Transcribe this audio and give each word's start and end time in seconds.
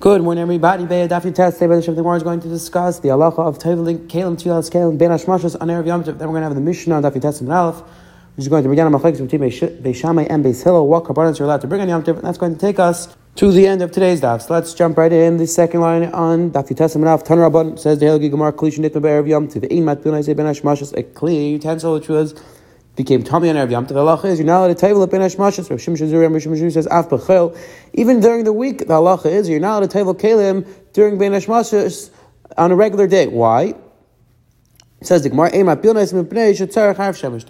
Good 0.00 0.22
morning, 0.22 0.42
everybody. 0.42 0.86
Be'ed 0.86 1.10
Daf 1.10 1.34
Test. 1.34 1.58
Today, 1.58 1.80
the 1.80 1.92
Gemara 1.92 2.18
is 2.18 2.22
going 2.22 2.38
to 2.38 2.48
discuss 2.48 3.00
the 3.00 3.08
halacha 3.08 3.40
of 3.40 3.58
Teveling, 3.58 4.06
Kalim, 4.06 4.36
Tfilas, 4.36 4.70
Kalim, 4.70 4.96
Ben 4.96 5.10
Hashmashas 5.10 5.60
on 5.60 5.66
Erev 5.66 5.88
Yom. 5.88 6.04
Then 6.04 6.18
we're 6.18 6.26
going 6.26 6.42
to 6.42 6.42
have 6.42 6.54
the 6.54 6.60
Mishnah 6.60 6.94
on 6.94 7.02
Daf 7.02 7.20
Test 7.20 7.40
and 7.40 7.52
Aleph, 7.52 7.80
which 8.36 8.44
is 8.44 8.48
going 8.48 8.62
to 8.62 8.72
down 8.76 8.94
a 8.94 8.96
machlekes 8.96 9.18
between 9.18 9.50
Beishamai 9.50 10.28
and 10.30 10.44
Beis 10.44 10.62
Hillel. 10.62 10.86
What 10.86 11.02
karbanos 11.02 11.40
are 11.40 11.44
allowed 11.44 11.62
to 11.62 11.66
bring 11.66 11.80
on 11.80 11.88
Yom 11.88 12.04
and 12.06 12.18
that's 12.18 12.38
going 12.38 12.54
to 12.54 12.60
take 12.60 12.78
us 12.78 13.16
to 13.34 13.50
the 13.50 13.66
end 13.66 13.82
of 13.82 13.90
today's 13.90 14.20
daf. 14.20 14.46
So 14.46 14.54
let's 14.54 14.72
jump 14.72 14.98
right 14.98 15.12
in. 15.12 15.36
The 15.36 15.48
second 15.48 15.80
line 15.80 16.04
on 16.04 16.52
Daf 16.52 16.76
Test 16.76 16.94
and 16.94 17.04
Aleph. 17.04 17.24
Tan 17.24 17.38
Rabban 17.38 17.76
says 17.76 17.98
the 17.98 18.06
Helgi 18.06 18.30
Gemara 18.30 18.52
Kli 18.52 18.70
Shnit 18.70 18.92
Be'erev 18.92 19.26
Yom 19.26 19.48
Tov. 19.48 19.66
Ein 19.68 19.84
Mat 19.84 20.02
Bilnai 20.02 20.36
Ben 20.36 20.46
Hashmashas 20.46 20.96
a 20.96 21.02
clear 21.02 21.58
utensil 21.58 21.94
which 21.94 22.06
was 22.06 22.40
became 22.98 23.22
tummy 23.22 23.48
on 23.48 23.54
Erev 23.54 23.70
Yom 23.70 23.86
halacha 23.86 24.24
is 24.24 24.40
you're 24.40 24.46
not 24.46 24.58
allowed 24.58 24.68
to 24.68 24.74
table 24.74 25.04
at 25.04 25.10
Ben 25.10 25.20
Hashmashas. 25.20 25.70
Rav 25.70 25.80
Shimon 25.80 26.00
Shazuri 26.00 26.26
and 26.26 26.34
Rav 26.34 26.42
Shimon 26.42 26.70
says 26.72 26.88
Af 26.90 27.08
Bechel. 27.08 27.56
Even 27.94 28.18
during 28.18 28.42
the 28.42 28.52
week, 28.52 28.80
the 28.80 28.86
halacha 28.86 29.26
is 29.26 29.48
you're 29.48 29.60
not 29.60 29.78
allowed 29.78 29.88
to 29.88 29.92
table 29.92 30.16
Kalim 30.16 30.66
during 30.92 31.16
Ben 31.16 31.30
Hashmashas 31.30 32.10
on 32.56 32.72
a 32.72 32.74
regular 32.74 33.06
day. 33.06 33.28
Why? 33.28 33.74
It 35.00 35.06
says 35.06 35.22
the 35.22 35.28
Gemara, 35.28 35.52
The 35.52 35.58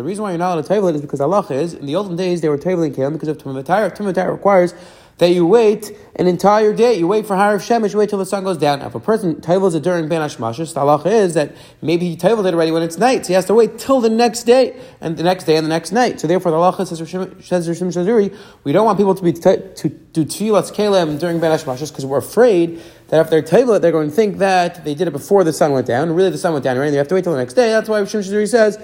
reason 0.04 0.22
why 0.22 0.32
you're 0.32 0.38
not 0.38 0.52
allowed 0.52 0.62
to 0.62 0.68
table 0.68 0.88
it 0.88 0.96
is 0.96 1.00
because 1.00 1.20
halacha 1.20 1.52
is 1.52 1.72
in 1.72 1.86
the 1.86 1.96
olden 1.96 2.14
days 2.14 2.42
they 2.42 2.50
were 2.50 2.58
tabling 2.58 2.94
Kalim 2.94 3.14
because 3.14 3.28
of 3.28 3.38
Tumah 3.38 4.30
requires 4.30 4.74
that 5.18 5.30
you 5.30 5.46
wait 5.46 5.92
an 6.16 6.26
entire 6.26 6.72
day. 6.72 6.94
You 6.94 7.06
wait 7.06 7.26
for 7.26 7.34
Harav 7.34 7.56
Shemesh, 7.56 7.92
you 7.92 7.98
wait 7.98 8.08
till 8.08 8.18
the 8.18 8.26
sun 8.26 8.44
goes 8.44 8.56
down. 8.56 8.78
Now, 8.78 8.86
if 8.86 8.94
a 8.94 9.00
person 9.00 9.40
tables 9.40 9.74
it 9.74 9.82
during 9.82 10.08
Ben 10.08 10.20
Hashmashas, 10.20 10.74
the 10.74 11.10
is 11.10 11.34
that 11.34 11.54
maybe 11.82 12.08
he 12.08 12.16
tabled 12.16 12.46
it 12.46 12.54
already 12.54 12.70
when 12.70 12.82
it's 12.82 12.98
night, 12.98 13.26
so 13.26 13.28
he 13.28 13.34
has 13.34 13.44
to 13.46 13.54
wait 13.54 13.78
till 13.78 14.00
the 14.00 14.08
next 14.08 14.44
day, 14.44 14.80
and 15.00 15.16
the 15.16 15.22
next 15.22 15.44
day 15.44 15.56
and 15.56 15.64
the 15.64 15.68
next 15.70 15.92
night. 15.92 16.20
So 16.20 16.26
therefore, 16.26 16.52
the 16.52 16.56
halacha 16.56 16.86
says 16.86 17.00
we 18.64 18.72
don't 18.72 18.86
want 18.86 18.98
people 18.98 19.14
to 19.14 19.22
be 19.22 19.32
to 19.32 19.88
do 19.88 20.24
tefillas 20.24 20.72
kelem 20.72 21.18
during 21.18 21.40
Ben 21.40 21.56
Hashmashas 21.56 21.90
because 21.90 22.06
we're 22.06 22.18
afraid 22.18 22.80
that 23.08 23.20
if 23.20 23.30
they're 23.30 23.42
they're 23.78 23.92
going 23.92 24.10
to 24.10 24.14
think 24.14 24.38
that 24.38 24.84
they 24.84 24.94
did 24.94 25.08
it 25.08 25.12
before 25.12 25.44
the 25.44 25.52
sun 25.52 25.72
went 25.72 25.86
down. 25.86 26.12
Really, 26.12 26.30
the 26.30 26.38
sun 26.38 26.52
went 26.52 26.64
down 26.64 26.76
already. 26.76 26.92
They 26.92 26.98
have 26.98 27.08
to 27.08 27.14
wait 27.14 27.24
till 27.24 27.32
the 27.32 27.38
next 27.38 27.54
day. 27.54 27.70
That's 27.70 27.88
why 27.88 28.00
Rishim 28.00 28.20
Shazuri 28.20 28.48
says 28.48 28.78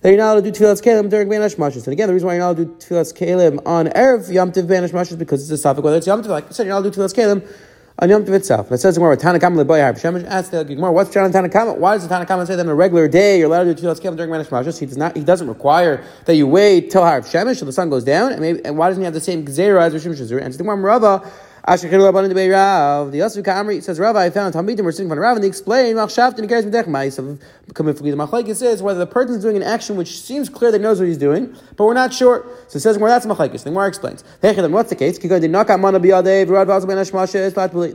that 0.00 0.08
you're 0.10 0.18
not 0.18 0.32
allowed 0.32 0.44
to 0.44 0.50
do 0.50 0.58
tefillas 0.58 0.82
kalim 0.82 1.10
during 1.10 1.28
Hashmashas. 1.28 1.84
And 1.84 1.92
again, 1.92 2.06
the 2.06 2.14
reason 2.14 2.26
why 2.26 2.34
you're 2.34 2.40
not 2.40 2.56
allowed 2.56 2.56
to 2.56 2.64
do 2.64 2.94
tefillas 2.94 3.12
kalim 3.14 3.66
on 3.66 3.86
erev 3.86 4.32
Yom 4.32 4.52
Tiv 4.52 4.68
Ben 4.68 4.84
Hashmashas 4.84 5.12
is 5.12 5.16
because 5.16 5.42
it's 5.42 5.50
a 5.50 5.58
suffix 5.58 5.82
whether 5.82 5.96
it's 5.96 6.06
Yom 6.06 6.22
Tiv. 6.22 6.30
Like 6.30 6.46
I 6.46 6.50
said, 6.50 6.66
you're 6.66 6.74
not 6.74 6.80
allowed 6.80 6.92
to 6.92 6.98
do 6.98 7.00
tefillas 7.00 7.14
kalim 7.14 7.48
on 7.98 8.08
Yom 8.08 8.24
Tov 8.24 8.34
itself. 8.34 8.66
And 8.66 8.74
it 8.74 8.78
says 8.78 8.98
more 8.98 9.16
Tanakam 9.16 9.60
leboy 9.60 9.80
Harb 9.80 9.96
Shemesh. 9.96 10.24
Ask 10.24 10.52
the 10.52 10.64
Gemara, 10.64 10.92
what's 10.92 11.12
John 11.12 11.32
Tanakam? 11.32 11.78
Why 11.78 11.94
does 11.94 12.06
the 12.06 12.14
Tanakam 12.14 12.46
say 12.46 12.54
that 12.54 12.64
on 12.64 12.68
a 12.68 12.74
regular 12.74 13.08
day 13.08 13.38
you're 13.38 13.48
allowed 13.48 13.64
to 13.64 13.74
do 13.74 13.82
tefillas 13.82 14.00
kalim 14.00 14.16
during 14.16 14.30
Hashmashas? 14.30 14.78
He 14.78 14.86
does 14.86 14.96
not. 14.96 15.16
He 15.16 15.24
doesn't 15.24 15.48
require 15.48 16.04
that 16.26 16.36
you 16.36 16.46
wait 16.46 16.90
till 16.90 17.02
Harb 17.02 17.24
Shemesh 17.24 17.58
till 17.58 17.66
the 17.66 17.72
sun 17.72 17.90
goes 17.90 18.04
down. 18.04 18.32
And, 18.32 18.40
maybe, 18.40 18.64
and 18.64 18.78
why 18.78 18.88
doesn't 18.88 19.00
he 19.00 19.04
have 19.04 19.14
the 19.14 19.20
same 19.20 19.44
gzera 19.44 19.82
as 19.82 19.94
Rishim 19.94 20.16
Shazur? 20.16 20.40
And 20.40 20.54
the 20.54 20.58
Gemara 20.58 20.76
Rava. 20.76 21.30
The 21.68 21.74
Yasuf 21.76 23.44
Kamri 23.44 23.82
says, 23.82 24.00
Rabbi, 24.00 24.24
I 24.24 24.30
found 24.30 24.54
Talmidim 24.54 24.84
were 24.84 24.92
sitting 24.92 25.04
in 25.04 25.10
front 25.10 25.18
of 25.18 25.22
Rav, 25.22 25.36
and 25.36 25.44
they 25.44 25.48
explain, 25.48 25.96
Machshaft 25.96 26.38
and 26.38 26.48
Geras 26.48 26.64
Medech 26.64 26.86
Ma'asav, 26.86 27.38
coming 27.74 27.94
from 27.94 28.10
the 28.10 28.16
Machlaikis 28.16 28.62
is 28.62 28.82
whether 28.82 28.98
the 28.98 29.06
person 29.06 29.36
is 29.36 29.42
doing 29.42 29.56
an 29.56 29.62
action 29.62 29.96
which 29.96 30.18
seems 30.18 30.48
clear 30.48 30.70
that 30.72 30.78
he 30.78 30.82
knows 30.82 30.98
what 30.98 31.08
he's 31.08 31.18
doing, 31.18 31.54
but 31.76 31.84
we're 31.84 31.92
not 31.92 32.14
sure. 32.14 32.46
So 32.68 32.78
it 32.78 32.80
says, 32.80 32.96
well, 32.96 33.10
that's 33.10 33.26
Machlaikis. 33.26 33.64
Then 33.64 33.74
more 33.74 33.86
explains. 33.86 34.24
What's 34.40 34.88
the 34.88 34.96
case? 34.96 35.18
The 35.18 35.28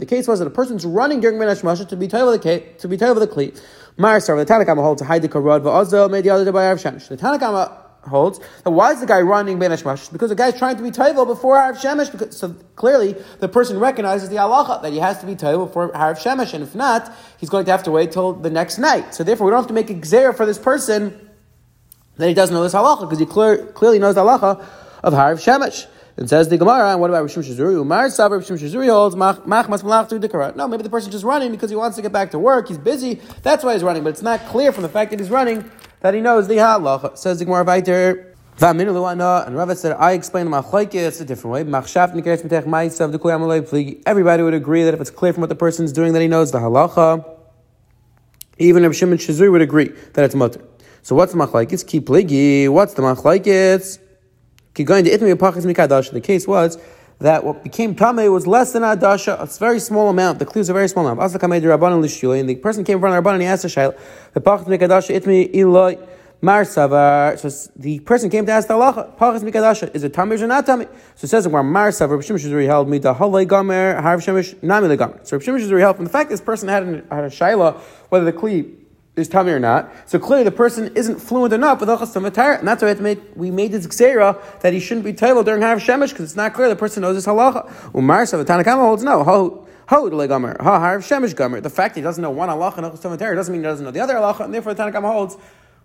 case 0.07 0.27
was 0.27 0.37
that 0.37 0.45
a 0.45 0.51
person's 0.51 0.85
running 0.85 1.19
during 1.19 1.39
Ben 1.39 1.47
Hashmasha 1.47 1.89
to 1.89 1.95
be 1.95 2.07
tied 2.07 2.25
with 2.25 2.43
told 2.43 2.77
to 2.77 2.87
be 2.87 2.95
told 2.95 3.17
the 3.17 3.27
Kli. 3.27 3.59
Mar 3.97 4.19
Sar, 4.19 4.37
the 4.37 4.45
Tanakama 4.45 4.83
holds 4.83 5.01
to 5.01 5.07
hide 5.07 5.23
the 5.23 5.29
Karod, 5.29 5.63
the 5.63 6.29
other 6.29 6.45
day 6.45 6.51
by 6.51 6.63
Arav 6.65 6.79
Shamish. 6.79 7.07
The 7.07 7.17
Tanakama 7.17 7.82
holds 8.07 8.39
that 8.63 8.71
why 8.71 8.91
is 8.91 8.99
the 8.99 9.05
guy 9.05 9.21
running 9.21 9.59
Ben 9.59 9.71
Hashmash? 9.71 10.11
Because 10.11 10.29
the 10.29 10.35
guy's 10.35 10.57
trying 10.57 10.77
to 10.77 10.83
be 10.83 10.91
Taival 10.91 11.25
before 11.25 11.57
Harav 11.57 11.77
Shemesh. 11.77 12.11
Because, 12.11 12.37
so 12.37 12.55
clearly, 12.75 13.15
the 13.39 13.47
person 13.47 13.79
recognizes 13.79 14.29
the 14.29 14.35
halacha 14.35 14.81
that 14.81 14.91
he 14.91 14.99
has 14.99 15.19
to 15.19 15.25
be 15.25 15.35
Taival 15.35 15.67
before 15.67 15.89
Harav 15.89 16.19
Shemesh, 16.19 16.53
and 16.53 16.63
if 16.63 16.75
not, 16.75 17.11
he's 17.37 17.49
going 17.49 17.65
to 17.65 17.71
have 17.71 17.83
to 17.83 17.91
wait 17.91 18.11
till 18.11 18.33
the 18.33 18.49
next 18.49 18.77
night. 18.77 19.15
So 19.15 19.23
therefore, 19.23 19.47
we 19.47 19.51
don't 19.51 19.59
have 19.59 19.67
to 19.67 19.73
make 19.73 19.89
a 19.89 19.95
gzera 19.95 20.35
for 20.35 20.45
this 20.45 20.57
person 20.57 21.29
that 22.17 22.27
he 22.27 22.33
doesn't 22.33 22.53
know 22.53 22.63
this 22.63 22.73
halacha 22.73 23.01
because 23.01 23.19
he 23.19 23.25
clear, 23.25 23.65
clearly 23.67 23.99
knows 23.99 24.15
the 24.15 24.21
halacha 24.21 24.65
of 25.03 25.13
Harav 25.13 25.41
Shemesh. 25.41 25.87
And 26.15 26.29
says 26.29 26.47
the 26.47 26.59
Gemara, 26.59 26.91
and 26.91 27.01
what 27.01 27.09
about 27.09 27.25
Rishim 27.25 27.43
Shazuri? 27.43 27.73
Umar 27.73 28.05
Savar 28.05 28.39
Rishim 28.39 28.59
Shazuri 28.59 28.87
holds 28.87 29.15
Mach 29.15 29.47
Mas 29.47 29.81
Malach 29.81 30.09
to 30.09 30.19
Dikara. 30.19 30.55
No, 30.55 30.67
maybe 30.67 30.83
the 30.83 30.89
person's 30.89 31.11
just 31.11 31.25
running 31.25 31.49
because 31.49 31.71
he 31.71 31.75
wants 31.75 31.95
to 31.95 32.03
get 32.03 32.11
back 32.11 32.29
to 32.31 32.39
work. 32.39 32.67
He's 32.67 32.77
busy. 32.77 33.15
That's 33.41 33.63
why 33.63 33.73
he's 33.73 33.81
running. 33.81 34.03
But 34.03 34.09
it's 34.09 34.21
not 34.21 34.45
clear 34.45 34.71
from 34.71 34.83
the 34.83 34.89
fact 34.89 35.09
that 35.09 35.19
he's 35.19 35.31
running 35.31 35.69
that 36.03 36.13
he 36.13 36.21
knows 36.21 36.47
the 36.47 36.57
halacha. 36.57 37.17
Says 37.17 37.39
the 37.39 37.45
Gemara 37.45 37.65
Viter. 37.65 38.27
And 38.61 39.57
Rava 39.57 39.75
said, 39.75 39.93
I 39.93 40.11
explained 40.11 40.53
the 40.53 40.57
machlaikis 40.57 41.19
a 41.19 41.25
different 41.25 41.53
way. 41.53 41.61
Everybody 44.05 44.43
would 44.43 44.53
agree 44.53 44.83
that 44.83 44.93
if 44.93 45.01
it's 45.01 45.09
clear 45.09 45.33
from 45.33 45.41
what 45.41 45.49
the 45.49 45.55
person's 45.55 45.91
doing 45.91 46.13
that 46.13 46.21
he 46.21 46.27
knows 46.27 46.51
the 46.51 46.59
halacha, 46.59 47.25
even 48.59 48.85
if 48.85 48.95
Shimon 48.95 49.17
Shazuri 49.17 49.51
would 49.51 49.63
agree 49.63 49.91
that 50.13 50.23
it's 50.23 50.35
mutter. 50.35 50.61
So 51.01 51.15
what's 51.15 51.31
the 51.33 51.39
machlaikis? 51.39 51.87
Ki 51.87 51.99
pligi. 51.99 52.69
What's 52.69 52.93
the 52.93 53.01
machlaikis? 53.01 53.97
The 54.75 56.21
case 56.21 56.47
was 56.47 56.77
that 57.19 57.43
what 57.43 57.63
became 57.63 57.95
tame 57.95 58.31
was 58.31 58.45
less 58.47 58.73
than 58.73 58.83
a 58.83 58.95
dasha, 58.95 59.35
a 59.39 59.45
very 59.45 59.79
small 59.79 60.09
amount. 60.09 60.39
The 60.39 60.45
clue 60.45 60.61
is 60.61 60.69
a 60.69 60.73
very 60.73 60.89
small 60.89 61.07
amount. 61.07 61.33
And 61.33 62.49
the 62.49 62.55
person 62.55 62.83
came 62.83 62.95
in 62.95 63.01
front 63.01 63.15
of 63.15 63.23
Rabban 63.23 63.33
and 63.33 63.41
he 63.41 63.47
asked 63.47 63.63
the 63.63 63.69
shayla, 63.69 63.97
mikadash 64.35 65.21
itmi 65.21 65.53
iloi. 65.53 66.09
Mar 66.43 66.63
Savar. 66.63 67.39
So 67.39 67.71
the 67.77 67.99
person 68.01 68.29
came 68.29 68.45
to 68.45 68.51
ask 68.51 68.67
the 68.67 68.73
halacha. 68.73 69.15
Pachas 69.15 69.49
mikadasha. 69.49 69.95
Is 69.95 70.03
it 70.03 70.11
tamir 70.11 70.41
or 70.41 70.47
not 70.47 70.65
tamir? 70.65 70.89
So 71.15 71.23
it 71.23 71.29
says 71.29 71.47
where 71.47 71.63
Mar 71.63 71.87
Savar. 71.87 72.17
Rishim 72.19 72.35
Shizuri 72.35 72.65
held 72.65 72.89
me 72.89 72.97
the 72.97 73.13
halay 73.13 73.47
gamer 73.47 74.01
harv 74.01 74.19
shemish 74.19 74.61
nami 74.61 74.89
the 74.89 74.97
gamer. 74.97 75.21
So 75.23 75.39
Rishim 75.39 75.57
Shizuri 75.57 75.79
held 75.79 75.95
from 75.95 76.03
the 76.03 76.11
fact 76.11 76.29
this 76.29 76.41
person 76.41 76.67
had, 76.67 76.83
an, 76.83 77.07
had 77.09 77.23
a 77.23 77.29
shaila 77.29 77.79
whether 78.09 78.25
the 78.25 78.33
kli 78.33 78.69
is 79.15 79.27
tummy 79.27 79.51
or 79.51 79.59
not. 79.59 79.91
So 80.09 80.17
clearly 80.17 80.43
the 80.43 80.51
person 80.51 80.91
isn't 80.95 81.19
fluent 81.19 81.53
enough 81.53 81.79
with 81.79 81.89
achas 81.89 82.13
tamatar, 82.13 82.57
and 82.57 82.67
that's 82.67 82.81
why 82.81 82.93
we, 82.93 83.15
we 83.35 83.51
made 83.51 83.71
this 83.71 83.85
xera 83.87 84.41
that 84.61 84.73
he 84.73 84.79
shouldn't 84.79 85.05
be 85.05 85.13
table 85.13 85.43
during 85.43 85.61
harv 85.61 85.79
shemish 85.79 86.09
because 86.09 86.25
it's 86.25 86.35
not 86.35 86.53
clear 86.53 86.67
the 86.67 86.75
person 86.75 87.01
knows 87.01 87.15
this 87.15 87.27
halacha. 87.27 87.95
Umar 87.95 88.23
Savar 88.23 88.45
Tanakama 88.45 88.81
holds 88.81 89.03
no. 89.03 89.23
Ho, 89.23 89.67
ho 89.87 90.09
ha 90.09 90.25
gomer. 90.27 91.61
The 91.61 91.69
fact 91.69 91.95
he 91.95 92.01
doesn't 92.01 92.21
know 92.21 92.31
one 92.31 92.49
halacha 92.49 92.77
and 92.77 92.87
achas 92.87 93.01
tamatar 93.01 93.35
doesn't 93.35 93.51
mean 93.51 93.61
he 93.61 93.67
doesn't 93.67 93.85
know 93.85 93.91
the 93.91 93.99
other 93.99 94.15
halacha, 94.15 94.45
and 94.45 94.53
therefore 94.53 94.73
the 94.73 94.83
Tanakama 94.83 95.11
holds 95.11 95.37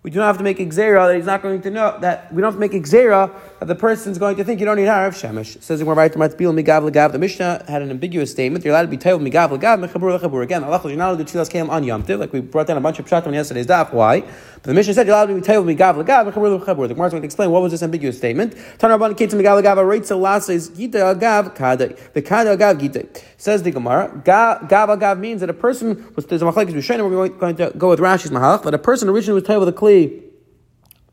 we 0.04 0.12
do 0.12 0.20
not 0.20 0.26
have 0.26 0.38
to 0.38 0.44
make 0.44 0.58
exera 0.58 1.08
that 1.08 1.16
he's 1.16 1.26
not 1.26 1.42
going 1.42 1.60
to 1.60 1.70
know 1.70 1.98
that 2.00 2.32
we 2.32 2.40
don't 2.40 2.52
have 2.52 2.54
to 2.54 2.60
make 2.60 2.70
exera 2.70 3.32
that 3.58 3.66
the 3.66 3.74
person's 3.74 4.16
going 4.16 4.36
to 4.36 4.44
think 4.44 4.60
you 4.60 4.66
don't 4.66 4.76
need 4.76 4.84
harav 4.84 5.10
shemesh. 5.10 5.56
It 5.56 5.64
says 5.64 5.80
in 5.80 5.86
to 5.86 5.92
bil 5.92 6.52
migav 6.52 6.88
legav. 6.88 7.10
The 7.10 7.18
Mishnah 7.18 7.64
had 7.66 7.82
an 7.82 7.90
ambiguous 7.90 8.30
statement. 8.30 8.64
You're 8.64 8.74
allowed 8.74 8.82
to 8.82 8.88
be 8.88 8.96
told 8.96 9.22
migav 9.22 9.50
legav 9.50 9.84
mechabur 9.84 10.16
lechabur. 10.16 10.44
Again, 10.44 10.62
Allah 10.62 10.80
you're 10.84 10.96
not 10.96 11.08
allowed 11.08 11.18
to 11.18 11.24
do 11.24 11.38
tefillas 11.38 11.50
came 11.50 11.68
on 11.68 11.82
Yom 11.82 12.04
like 12.06 12.32
we 12.32 12.40
brought 12.40 12.68
down 12.68 12.76
a 12.76 12.80
bunch 12.80 13.00
of 13.00 13.06
pshat 13.06 13.26
on 13.26 13.34
yesterday's 13.34 13.66
daf. 13.66 13.92
Why? 13.92 14.20
But 14.20 14.62
the 14.62 14.74
Mishnah 14.74 14.94
said 14.94 15.06
you're 15.08 15.16
allowed 15.16 15.26
to 15.26 15.34
be 15.34 15.40
told 15.40 15.66
migav 15.66 16.02
legav 16.02 16.32
mechabur 16.32 16.60
lechabur. 16.60 16.86
The 16.86 16.94
Gemara 16.94 17.08
is 17.08 17.12
going 17.12 17.22
to 17.22 17.26
explain 17.26 17.50
what 17.50 17.62
was 17.62 17.72
this 17.72 17.82
ambiguous 17.82 18.16
statement. 18.16 18.54
Tanarban 18.78 19.16
kitzim 19.16 19.42
migav 19.42 19.60
legav 19.60 19.78
reitza 19.78 20.18
lasa 20.18 20.58
gita 20.76 20.98
agav 20.98 21.56
kada. 21.56 21.96
The 22.12 22.22
kada 22.22 22.56
agav 22.56 22.78
gita 22.78 23.08
says 23.36 23.64
the 23.64 23.72
Gemara. 23.72 24.22
Gav 24.24 24.68
agav 24.68 25.18
means 25.18 25.40
that 25.40 25.50
a 25.50 25.54
person 25.54 26.12
was 26.14 26.24
there's 26.26 26.42
a 26.42 26.44
machlekes 26.44 26.72
b'shenim. 26.72 27.10
We're 27.10 27.28
going 27.28 27.56
to 27.56 27.72
go 27.76 27.88
with 27.88 27.98
Rashi's 27.98 28.30
mahalach 28.30 28.62
that 28.62 28.74
a 28.74 28.78
person 28.78 29.08
originally 29.08 29.40
was 29.40 29.46
told 29.46 29.60
with 29.60 29.68
a 29.68 29.72
kli 29.88 30.22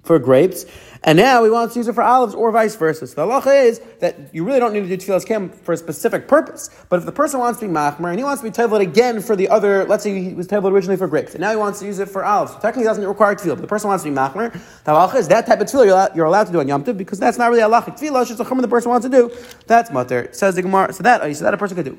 for 0.03 0.19
grapes, 0.19 0.65
and 1.05 1.19
now 1.19 1.43
he 1.43 1.51
wants 1.51 1.75
to 1.75 1.79
use 1.79 1.87
it 1.87 1.93
for 1.93 2.01
olives 2.01 2.33
or 2.33 2.51
vice 2.51 2.75
versa. 2.75 3.05
So 3.05 3.13
the 3.15 3.31
halacha 3.31 3.65
is 3.65 3.79
that 3.99 4.33
you 4.33 4.43
really 4.43 4.59
don't 4.59 4.73
need 4.73 4.87
to 4.89 4.97
do 4.97 4.97
tefillas 4.97 5.23
kem 5.23 5.49
for 5.49 5.73
a 5.73 5.77
specific 5.77 6.27
purpose. 6.27 6.71
But 6.89 6.97
if 6.97 7.05
the 7.05 7.11
person 7.11 7.39
wants 7.39 7.59
to 7.59 7.67
be 7.67 7.71
machmer 7.71 8.09
and 8.09 8.17
he 8.17 8.23
wants 8.23 8.41
to 8.41 8.49
be 8.49 8.51
tevlid 8.51 8.81
again 8.81 9.21
for 9.21 9.35
the 9.35 9.47
other, 9.49 9.85
let's 9.85 10.03
say 10.03 10.19
he 10.19 10.33
was 10.33 10.47
tevlid 10.47 10.71
originally 10.71 10.97
for 10.97 11.07
grapes, 11.07 11.35
and 11.35 11.41
now 11.41 11.51
he 11.51 11.57
wants 11.57 11.79
to 11.79 11.85
use 11.85 11.99
it 11.99 12.09
for 12.09 12.25
olives. 12.25 12.53
So 12.53 12.59
technically, 12.59 12.85
doesn't 12.85 13.05
require 13.05 13.35
tefillah, 13.35 13.49
but 13.49 13.61
the 13.61 13.67
person 13.67 13.87
wants 13.87 14.03
to 14.03 14.09
be 14.09 14.15
machmer. 14.15 14.51
The 14.51 14.91
halacha 14.91 15.15
is 15.15 15.27
that 15.27 15.45
type 15.45 15.61
of 15.61 15.67
tefillah 15.67 15.85
you're 15.85 15.93
allowed, 15.93 16.15
you're 16.15 16.25
allowed 16.25 16.45
to 16.45 16.51
do 16.51 16.59
on 16.59 16.67
Yom 16.67 16.83
Tov 16.83 16.97
because 16.97 17.19
that's 17.19 17.37
not 17.37 17.51
really 17.51 17.61
halachic 17.61 17.99
tefillah. 17.99 18.21
It's 18.21 18.29
just 18.29 18.41
a 18.41 18.43
chumrah 18.43 18.61
the 18.61 18.67
person 18.67 18.89
wants 18.89 19.05
to 19.05 19.11
do. 19.11 19.31
That's 19.67 19.91
mutter. 19.91 20.29
Says 20.31 20.55
the 20.55 20.63
Gemara. 20.63 20.91
So 20.91 21.03
that 21.03 21.21
oh, 21.21 21.31
so 21.33 21.43
that 21.43 21.53
a 21.53 21.57
person 21.57 21.75
could 21.75 21.85
do. 21.85 21.93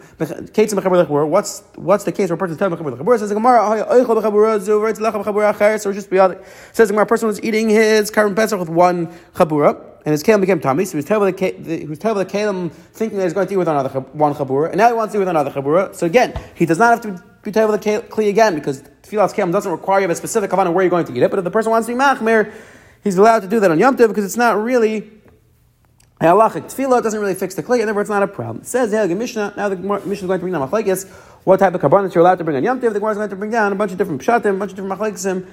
What's 1.27 1.63
what's 1.77 2.05
the 2.05 2.13
case 2.13 2.29
where 2.31 2.35
a 2.35 2.39
person 2.39 2.59
tells 2.59 2.73
mechaber 2.73 3.19
Says 3.19 3.29
the 3.29 3.35
Gemara. 3.37 3.81
So 5.79 5.93
just 5.93 6.11
Says 6.73 6.89
the 6.89 6.93
Gemara. 6.93 7.05
A 7.05 7.07
person 7.07 7.29
was 7.29 7.41
eating 7.45 7.69
his 7.69 8.11
carbon 8.11 8.35
pesach 8.35 8.59
with 8.59 8.69
one 8.69 8.96
chabura, 9.35 9.79
and 10.07 10.13
his 10.13 10.23
kalim 10.23 10.41
became 10.41 10.61
tummy. 10.61 10.85
So 10.85 10.93
he 10.93 10.97
was 10.97 11.05
terrible. 11.05 11.31
The, 11.31 11.79
he 11.79 11.87
was 11.87 11.99
terrible. 11.99 12.25
The 12.25 12.71
thinking 12.93 13.19
that 13.19 13.25
he's 13.25 13.33
going 13.33 13.49
to 13.49 13.55
eat 13.55 13.57
with 13.57 13.69
another 13.69 14.01
one 14.01 14.35
chabura, 14.35 14.69
and 14.69 14.79
now 14.79 14.89
he 14.89 14.95
wants 14.95 15.13
to 15.13 15.19
eat 15.19 15.21
with 15.21 15.29
another 15.29 15.51
chabura. 15.51 15.95
So 15.95 16.07
again, 16.07 16.41
he 16.55 16.65
does 16.65 16.79
not 16.79 16.91
have 16.91 17.01
to 17.03 17.25
be 17.43 17.53
terrible 17.53 17.77
the 17.77 18.03
kli 18.09 18.29
again 18.29 18.55
because 18.55 18.83
tefillas 19.03 19.35
kalim 19.35 19.53
doesn't 19.53 19.73
require 19.73 20.01
you 20.01 20.03
have 20.03 20.11
a 20.11 20.17
specific 20.17 20.51
kavanah 20.51 20.73
where 20.73 20.85
you're 20.85 20.91
going 20.91 21.07
to 21.07 21.15
eat 21.15 21.23
it. 21.23 21.31
But 21.31 21.39
if 21.39 21.45
the 21.45 21.51
person 21.51 21.71
wants 21.71 21.87
to 21.89 21.95
be 21.95 21.99
machmir, 21.99 22.53
he's 23.05 23.17
allowed 23.19 23.41
to 23.41 23.49
do 23.49 23.61
that 23.61 23.71
on 23.71 23.79
Yom 23.79 23.97
Tov 23.97 24.09
because 24.09 24.25
it's 24.25 24.37
not 24.37 24.63
really. 24.63 25.13
Halachic 26.21 26.65
tefillah 26.73 27.03
doesn't 27.03 27.21
really 27.21 27.35
fix 27.35 27.55
the 27.55 27.63
clay, 27.63 27.81
and 27.81 27.89
therefore 27.89 28.01
it's 28.01 28.11
not 28.11 28.23
a 28.23 28.27
problem. 28.27 28.63
It 28.63 28.67
says 28.67 28.91
the 28.91 29.15
Mishnah. 29.15 29.53
Now 29.57 29.69
the 29.69 29.77
Mishnah 29.77 30.13
is 30.13 30.23
going 30.23 30.39
to 30.39 30.39
bring 30.39 30.53
down 30.53 30.67
machlekes. 30.67 31.07
What 31.45 31.59
type 31.59 31.75
of 31.75 31.81
carbonate 31.81 32.15
you're 32.15 32.23
allowed 32.23 32.39
to 32.39 32.45
bring 32.45 32.57
on 32.57 32.65
Yom 32.65 32.81
Tov? 32.81 32.95
The 32.95 32.99
Gemara 33.01 33.13
is 33.13 33.17
going 33.19 33.31
to 33.31 33.37
bring 33.37 33.51
down 33.51 33.71
a 33.71 33.75
bunch 33.75 33.93
of 33.93 33.99
different 33.99 34.23
pshatim, 34.23 34.57
a 34.57 34.59
bunch 34.59 34.73
of 34.73 34.77
different 34.77 34.99
machlekesim 34.99 35.47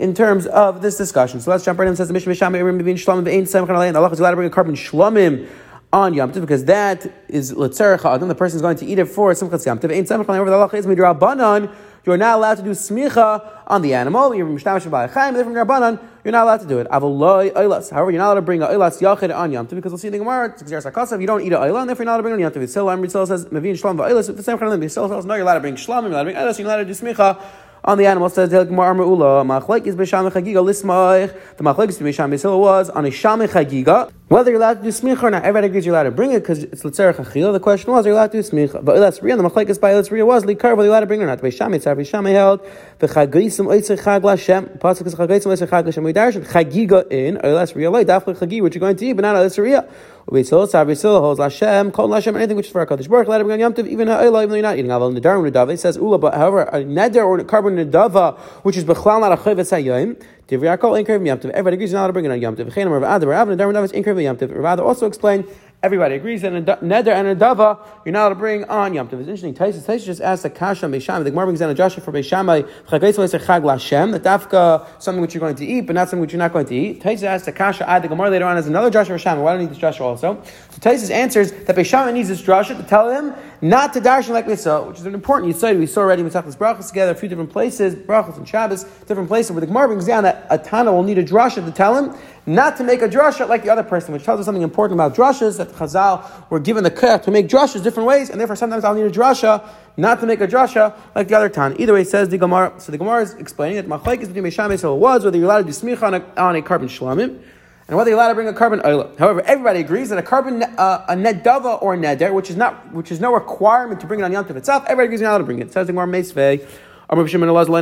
in 0.00 0.14
terms 0.14 0.46
of 0.46 0.80
this 0.80 0.96
discussion. 0.96 1.40
So 1.40 1.50
let's 1.50 1.64
jump 1.64 1.78
right 1.78 1.86
in. 1.86 1.94
Says 1.94 2.08
the 2.08 2.14
Mishnah 2.14 2.32
Misham 2.32 2.56
Erim 2.56 2.80
Bevin 2.80 2.94
Shlomim 2.94 3.24
Ve'ein 3.24 3.46
Alein. 3.46 3.94
Allah 3.94 4.10
is 4.10 4.18
allowed 4.18 4.30
to 4.30 4.36
bring 4.36 4.48
a 4.48 4.50
carbon 4.50 4.74
Shlomim 4.74 5.46
on 5.92 6.14
Yom 6.14 6.32
Tov 6.32 6.40
because 6.40 6.64
that 6.64 7.12
is 7.28 7.52
Letzerach 7.52 8.04
Adam. 8.04 8.28
The 8.28 8.34
person 8.34 8.56
is 8.56 8.62
going 8.62 8.76
to 8.78 8.86
eat 8.86 8.98
it 8.98 9.04
for 9.06 9.30
Simchas 9.32 9.66
Yom 9.66 9.78
Tov. 9.78 9.90
Over 9.90 10.50
the 10.50 10.56
halacha 10.56 10.74
is 10.74 10.86
midrabanan. 10.86 11.70
You 12.06 12.12
are 12.12 12.16
not 12.16 12.36
allowed 12.36 12.54
to 12.54 12.62
do 12.62 12.70
smicha 12.70 13.62
on 13.66 13.82
the 13.82 13.92
animal. 13.92 14.34
You're. 14.34 14.48
Different 14.48 14.64
rabbanan. 14.74 16.02
You're 16.24 16.32
not 16.32 16.44
allowed 16.44 16.60
to 16.60 16.66
do 16.66 16.78
it. 16.78 16.86
However, 16.90 18.10
you're 18.10 18.18
not 18.18 18.28
allowed 18.28 18.34
to 18.34 18.42
bring 18.42 18.62
a 18.62 18.68
oilas 18.68 19.02
yachid 19.02 19.36
on 19.36 19.52
Yom 19.52 19.66
because 19.66 19.92
we'll 19.92 19.98
see 19.98 20.08
in 20.08 20.12
the 20.14 20.18
Gemara. 20.18 20.54
You 20.60 21.26
don't 21.26 21.42
eat 21.42 21.52
a 21.52 21.58
oilah, 21.58 21.80
and 21.80 21.88
therefore 21.90 22.04
you're 22.04 22.10
not 22.10 22.12
allowed 22.12 22.16
to 22.16 22.22
bring 22.22 22.32
on 22.32 22.40
Yom 22.40 22.52
Tov. 22.52 22.62
Yisrael 22.62 22.88
Amrit 22.96 23.10
says 23.10 23.44
mevin 23.46 23.74
shlam 23.78 23.98
va'oilas. 23.98 24.34
The 24.34 24.42
same 24.42 24.56
kind 24.56 24.72
of 24.72 24.80
thing. 24.80 24.88
Yisrael 24.88 25.10
says 25.10 25.26
no, 25.26 25.34
you're 25.34 25.42
allowed 25.42 25.54
to 25.54 25.60
bring 25.60 25.74
shlam. 25.74 26.02
You're 26.04 26.12
allowed 26.12 26.24
to 26.24 26.32
bring 26.32 26.36
oilas. 26.36 26.58
You're 26.58 26.68
allowed 26.68 26.78
to 26.78 26.84
do 26.86 26.92
smicha 26.94 27.42
on 27.84 27.98
the 27.98 28.06
animal 28.06 28.28
says 28.28 28.50
the 28.50 28.64
Gemara 28.64 28.96
Ula 28.96 29.44
Machlek 29.44 29.86
is 29.86 29.96
b'sham 29.96 30.30
chagiga 30.30 30.62
lismaich. 30.62 31.34
The 31.56 31.64
Machlek 31.64 31.88
is 31.88 31.98
b'sham 31.98 32.58
was 32.58 32.90
on 32.90 33.06
a 33.06 33.10
sham 33.10 33.40
chagiga. 33.40 34.10
Whether 34.30 34.52
you're 34.52 34.60
allowed 34.60 34.74
to 34.74 34.82
do 34.84 34.90
smicha 34.90 35.24
or 35.24 35.30
not, 35.32 35.42
everybody 35.42 35.66
agrees 35.66 35.84
you're 35.84 35.92
allowed 35.92 36.04
to 36.04 36.12
bring 36.12 36.30
it 36.30 36.38
because 36.38 36.62
it's 36.62 36.84
letzerach 36.84 37.16
achila. 37.16 37.52
The 37.52 37.58
question 37.58 37.90
was, 37.90 38.06
are 38.06 38.10
you 38.10 38.14
allowed 38.14 38.30
to 38.30 38.40
do 38.40 38.48
smicha? 38.48 38.84
But 38.84 38.98
let's 38.98 39.20
read 39.24 39.36
the 39.36 39.42
Machlek 39.42 39.68
is 39.68 39.76
by 39.76 39.92
let's 39.92 40.12
read 40.12 40.22
was 40.22 40.44
likar. 40.44 40.76
Whether 40.76 40.84
you're 40.84 40.92
allowed 40.92 41.00
to 41.00 41.06
bring 41.06 41.20
it 41.20 41.24
or 41.24 41.26
not? 41.26 41.40
B'sham 41.40 41.74
it's 41.74 41.84
b'sham 41.84 42.30
held 42.30 42.64
the 43.00 43.08
chagisim 43.08 43.66
oitzer 43.66 44.00
chag 44.00 44.20
lashem. 44.20 44.78
Pasuk 44.78 45.08
is 45.08 45.16
chagisim 45.16 45.46
oitzer 45.46 45.66
chag 45.66 45.82
lashem. 45.82 46.04
We 46.04 46.12
darshan 46.12 46.46
chagiga 46.46 47.10
in 47.10 47.38
or 47.44 47.54
let's 47.54 47.74
read 47.74 47.88
like 47.88 48.06
dafle 48.06 48.36
chagi 48.36 48.62
which 48.62 48.76
you're 48.76 48.80
going 48.80 48.94
to 48.94 49.04
eat, 49.04 49.14
but 49.14 49.22
not 49.22 49.34
let's 49.34 49.58
read. 49.58 49.82
Beisil, 50.30 50.68
Sav 50.68 50.86
holds 50.86 51.40
Lashem, 51.40 51.92
Kol 51.92 52.08
Lashem, 52.08 52.36
anything 52.36 52.56
which 52.56 52.66
is 52.66 52.72
for 52.72 52.80
a 52.82 52.86
Kaddish 52.86 53.08
Baruch, 53.08 53.26
let 53.26 53.40
him 53.40 53.48
bring 53.48 53.54
on 53.54 53.72
Yom 53.72 53.74
Tov, 53.74 53.88
even 53.88 54.08
even 54.08 54.48
though 54.48 54.54
you're 54.54 54.62
not 54.62 54.78
eating. 54.78 54.90
Aval 54.90 55.18
Nidar 55.18 55.50
Nidava, 55.50 55.72
it 55.72 55.78
says 55.78 55.96
Ula, 55.96 56.18
but 56.18 56.34
however, 56.34 56.62
a 56.62 56.84
Neder 56.84 57.26
or 57.26 57.40
a 57.40 57.44
carbon 57.44 57.76
Nidava, 57.76 58.38
which 58.62 58.76
is 58.76 58.84
Bechlal 58.84 59.20
not 59.20 59.32
a 59.32 59.36
Chavetz 59.36 59.72
HaYoim, 59.72 60.22
Divriyakol, 60.50 61.04
Inkav 61.04 61.24
Yom 61.24 61.38
Tov, 61.38 61.50
everybody 61.50 61.74
agrees 61.74 61.92
not 61.92 62.08
to 62.08 62.12
bring 62.12 62.24
it 62.24 62.30
on 62.32 62.40
Yom 62.40 62.56
Tov. 62.56 62.68
V'chein 62.68 62.90
Rav 62.90 63.04
Adar, 63.04 63.30
Rav 63.30 63.48
Nidava 63.48 63.84
is 63.84 63.92
Inkav 63.92 64.20
Yom 64.20 64.36
Tov. 64.36 64.52
Rav 64.52 64.80
also 64.80 65.06
explained 65.06 65.44
Everybody 65.82 66.16
agrees 66.16 66.42
that 66.42 66.52
a 66.52 66.60
neder 66.60 67.08
and 67.08 67.26
a 67.26 67.34
dava 67.34 67.78
you're 68.04 68.12
not 68.12 68.20
allowed 68.20 68.28
to 68.28 68.34
bring 68.34 68.64
on 68.64 68.92
Yom 68.92 69.08
Tov. 69.08 69.20
It's 69.20 69.28
interesting. 69.28 69.54
Taisus 69.54 69.86
Taisus 69.86 70.04
just 70.04 70.20
asked 70.20 70.42
the 70.42 70.50
kasha 70.50 70.84
Beishamai. 70.84 71.24
The 71.24 71.30
Gemara 71.30 71.46
brings 71.46 71.60
down 71.60 71.70
a 71.70 71.74
Joshua 71.74 72.02
for 72.02 72.12
Beishamai. 72.12 72.68
Chag 72.86 73.62
Lashem. 73.62 74.12
The 74.12 74.20
dafka 74.20 74.86
something 75.00 75.22
which 75.22 75.32
you're 75.32 75.40
going 75.40 75.54
to 75.54 75.64
eat, 75.64 75.86
but 75.86 75.94
not 75.94 76.10
something 76.10 76.20
which 76.20 76.34
you're 76.34 76.38
not 76.38 76.52
going 76.52 76.66
to 76.66 76.74
eat. 76.74 77.02
Taisus 77.02 77.22
asked 77.22 77.46
the 77.46 77.52
kasha. 77.52 77.88
Add 77.88 78.02
the 78.02 78.08
Gemara 78.08 78.28
later 78.28 78.44
on 78.44 78.58
as 78.58 78.66
another 78.66 78.90
Joshua 78.90 79.18
for 79.18 79.24
Beishamai. 79.24 79.42
Why 79.42 79.52
don't 79.52 79.62
you 79.62 79.68
need 79.68 79.74
this 79.74 79.80
Joshua 79.80 80.08
also? 80.08 80.42
So 80.68 80.80
Taisus 80.80 81.10
answers 81.10 81.50
that 81.52 81.74
Beishamai 81.74 82.12
needs 82.12 82.28
this 82.28 82.42
Joshua 82.42 82.76
to 82.76 82.82
tell 82.82 83.08
him 83.08 83.32
not 83.62 83.92
to 83.92 84.00
darshan 84.00 84.30
like 84.30 84.46
we 84.46 84.56
saw, 84.56 84.82
which 84.82 84.98
is 84.98 85.06
an 85.06 85.14
important 85.14 85.54
yisoid. 85.54 85.78
We 85.78 85.86
saw 85.86 86.00
already 86.00 86.22
Mitzachas 86.22 86.56
Brachas 86.56 86.88
together, 86.88 87.12
a 87.12 87.14
few 87.14 87.28
different 87.28 87.50
places, 87.50 87.94
Brachas 87.94 88.36
and 88.38 88.48
Shabbos, 88.48 88.84
different 89.06 89.28
places 89.28 89.52
where 89.52 89.60
the 89.60 89.66
Gemara 89.66 89.88
brings 89.88 90.06
down 90.06 90.22
that 90.22 90.46
a 90.48 90.56
Tana 90.56 90.92
will 90.92 91.02
need 91.02 91.18
a 91.18 91.24
drasha 91.24 91.64
to 91.64 91.70
tell 91.70 91.94
him 91.94 92.18
not 92.46 92.78
to 92.78 92.84
make 92.84 93.02
a 93.02 93.08
drasha 93.08 93.46
like 93.46 93.62
the 93.62 93.70
other 93.70 93.82
person, 93.82 94.14
which 94.14 94.24
tells 94.24 94.40
us 94.40 94.46
something 94.46 94.62
important 94.62 94.96
about 94.96 95.14
drashas, 95.14 95.58
that 95.58 95.68
Chazal 95.68 96.48
were 96.48 96.58
given 96.58 96.84
the 96.84 96.90
keh 96.90 97.18
to 97.18 97.30
make 97.30 97.48
drashas 97.48 97.82
different 97.82 98.06
ways, 98.06 98.30
and 98.30 98.40
therefore 98.40 98.56
sometimes 98.56 98.82
I'll 98.82 98.94
need 98.94 99.06
a 99.06 99.10
drasha 99.10 99.68
not 99.98 100.20
to 100.20 100.26
make 100.26 100.40
a 100.40 100.48
drasha 100.48 100.96
like 101.14 101.28
the 101.28 101.36
other 101.36 101.50
Tana. 101.50 101.76
Either 101.78 101.92
way, 101.92 102.04
says 102.04 102.30
the 102.30 102.38
Gemara. 102.38 102.72
So 102.78 102.92
the 102.92 102.98
Gemara 102.98 103.22
is 103.22 103.34
explaining 103.34 103.76
that 103.76 103.86
Machlaik 103.86 104.22
is 104.22 104.28
between 104.28 104.44
Mesham 104.44 104.70
and 104.70 105.00
was 105.00 105.24
whether 105.24 105.36
you're 105.36 105.46
allowed 105.46 105.58
to 105.58 105.64
do 105.64 105.70
smicha 105.70 106.02
on 106.02 106.14
a, 106.14 106.24
on 106.36 106.56
a 106.56 106.62
carbon 106.62 106.88
shlamim 106.88 107.40
and 107.90 107.96
whether 107.96 108.08
you're 108.08 108.16
allowed 108.16 108.28
to 108.28 108.36
bring 108.36 108.46
a 108.46 108.52
carbon 108.52 108.78
oila. 108.80 109.18
However, 109.18 109.42
everybody 109.42 109.80
agrees 109.80 110.10
that 110.10 110.18
a 110.18 110.22
carbon 110.22 110.62
uh, 110.62 111.04
a 111.08 111.16
nedava 111.16 111.82
or 111.82 111.94
a 111.94 111.98
neder, 111.98 112.32
which 112.32 112.48
is 112.48 112.54
not 112.54 112.92
which 112.92 113.10
is 113.10 113.18
no 113.18 113.34
requirement 113.34 114.00
to 114.00 114.06
bring 114.06 114.20
it 114.20 114.22
on 114.22 114.30
Yom 114.30 114.46
itself, 114.56 114.84
everybody 114.84 115.06
agrees 115.06 115.20
you're 115.20 115.28
allowed 115.28 115.38
to 115.38 115.44
bring 115.44 115.58
it. 115.58 115.66
it 115.66 115.72
says 115.72 115.88
the 115.88 115.92
Gemara 115.92 116.06
Meisvei. 116.06 116.64
Says 117.12 117.18
Rav 117.18 117.28
Shimon 117.28 117.48
Elazar, 117.48 117.76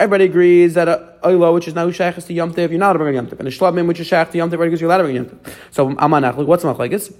everybody 0.00 0.24
agrees 0.24 0.74
that 0.74 1.18
a 1.22 1.52
which 1.52 1.68
is 1.68 1.76
now 1.76 1.88
shaykhs 1.92 2.24
to 2.24 2.32
Yom 2.32 2.52
you're 2.56 2.70
not 2.70 2.86
allowed 2.86 2.92
to 2.94 2.98
bring 2.98 3.14
a 3.14 3.18
Yom 3.18 3.28
Tov, 3.28 3.38
and 3.38 3.46
a 3.46 3.52
shlabim 3.52 3.86
which 3.86 4.00
is 4.00 4.08
shaykh 4.08 4.32
to 4.32 4.38
Yom 4.38 4.48
everybody 4.48 4.66
agrees 4.66 4.80
you're 4.80 4.90
allowed 4.90 4.98
to 4.98 5.04
bring 5.04 5.14
Yom 5.14 5.26
Tov. 5.26 5.54
So 5.70 5.90
Amanach, 5.90 6.44
what's 6.44 6.64
machlekes? 6.64 7.14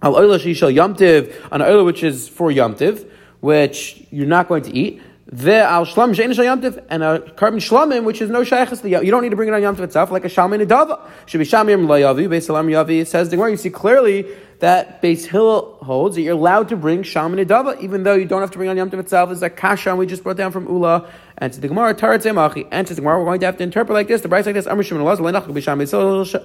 Al 0.00 0.14
Tov, 0.14 1.34
an 1.52 1.60
oila 1.60 1.84
which 1.84 2.02
is 2.02 2.30
for 2.30 2.50
Yom 2.50 2.76
Tov, 2.76 3.06
which 3.40 4.06
you're 4.10 4.26
not 4.26 4.48
going 4.48 4.62
to 4.62 4.74
eat. 4.74 5.02
The 5.32 5.58
al 5.58 5.86
shlam 5.86 6.12
shein 6.12 6.30
shayamtiv 6.30 6.84
and 6.90 7.04
a 7.04 7.20
carbon 7.20 7.60
shlamim 7.60 8.02
which 8.02 8.20
is 8.20 8.30
no 8.30 8.40
shaykhs 8.40 8.82
you 8.82 9.10
don't 9.12 9.22
need 9.22 9.28
to 9.28 9.36
bring 9.36 9.48
it 9.48 9.54
on 9.54 9.60
yamtiv 9.60 9.84
itself 9.84 10.10
like 10.10 10.24
a 10.24 10.28
shamin 10.28 10.66
adava 10.66 11.08
should 11.26 11.38
be 11.38 11.44
shamim 11.44 11.86
layavi 11.86 12.26
beis 12.26 12.46
salam 12.46 12.66
yavi 12.66 13.06
says 13.06 13.28
the 13.28 13.36
you 13.36 13.56
see 13.56 13.70
clearly 13.70 14.26
that 14.60 15.02
Beis 15.02 15.26
Hill 15.26 15.78
holds 15.82 16.16
that 16.16 16.22
you're 16.22 16.34
allowed 16.34 16.68
to 16.68 16.76
bring 16.76 17.02
Sham 17.02 17.36
and 17.36 17.48
Idava, 17.48 17.80
even 17.80 18.02
though 18.02 18.14
you 18.14 18.26
don't 18.26 18.42
have 18.42 18.50
to 18.50 18.58
bring 18.58 18.68
on 18.68 18.76
Yom 18.76 18.90
Tov 18.90 19.00
itself. 19.00 19.30
Is 19.30 19.42
a 19.42 19.48
kasha 19.48 19.96
we 19.96 20.06
just 20.06 20.22
brought 20.22 20.36
down 20.36 20.52
from 20.52 20.66
Ula. 20.66 21.10
And 21.38 21.50
to 21.54 21.60
the 21.60 21.68
Gemara, 21.68 21.94
Tarat 21.94 22.22
Zemachi. 22.22 22.68
And 22.70 22.86
to 22.86 22.94
the 22.94 23.00
Gemara, 23.00 23.18
we're 23.18 23.24
going 23.24 23.40
to 23.40 23.46
have 23.46 23.56
to 23.56 23.62
interpret 23.62 23.94
like 23.94 24.08
this. 24.08 24.20
The 24.20 24.28
Bryce 24.28 24.44
like 24.44 24.54
this. 24.54 24.66
Amr 24.66 24.82
Shimon 24.82 25.02
Elazar, 25.02 25.20
Lenach 25.20 25.52
Bisham 25.52 25.78
Beis 25.78 25.94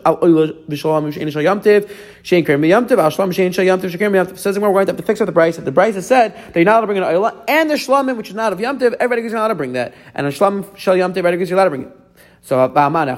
Al 0.06 0.28
Ula 0.28 0.54
B'Shalom 0.54 1.14
Shein 1.14 1.30
Shal 1.30 1.42
Yom 1.42 1.60
Tov, 1.60 1.92
Shein 2.24 2.46
Kerem 2.46 2.66
Yom 2.68 2.88
Tov, 2.88 3.00
Al 3.00 3.10
Shalom 3.10 3.32
Shein 3.32 3.54
Shal 3.54 3.66
Yom 3.66 3.82
Tov, 3.82 3.92
Shein 3.92 4.00
Yom 4.00 4.28
Tov. 4.28 4.38
Says 4.38 4.56
the 4.56 4.62
Gemara, 4.62 4.72
we're 4.72 4.86
going 4.86 4.86
to 4.88 4.92
have 4.94 4.98
to 4.98 5.06
fix 5.06 5.20
up 5.20 5.26
the 5.26 5.34
Bryce. 5.34 5.58
The 5.58 5.72
Bryce 5.72 5.96
has 5.96 6.08
said 6.08 6.34
that 6.36 6.56
you're 6.56 6.64
not 6.64 6.76
allowed 6.76 6.82
to 6.82 6.88
bring 6.88 6.98
an 7.00 7.14
Ula 7.14 7.44
and 7.50 7.70
the 7.70 7.76
Shalomim, 7.76 8.16
which 8.16 8.30
is 8.30 8.36
not 8.36 8.54
of 8.54 8.62
Yom 8.62 8.80
Tov. 8.80 8.94
Everybody 8.94 9.24
not 9.24 9.34
allowed 9.34 9.48
to 9.50 9.56
bring 9.56 9.74
that. 9.74 9.94
And 10.14 10.26
a 10.26 10.32
Shalom 10.32 10.66
Shal 10.78 10.96
Yom 10.96 11.12
Tov, 11.12 11.18
everybody 11.18 11.46
you're 11.46 11.56
allowed 11.56 11.66
to 11.66 11.70
bring 11.72 11.84
it. 11.84 12.05
So 12.48 12.64
again, 12.64 12.84
the 12.84 13.10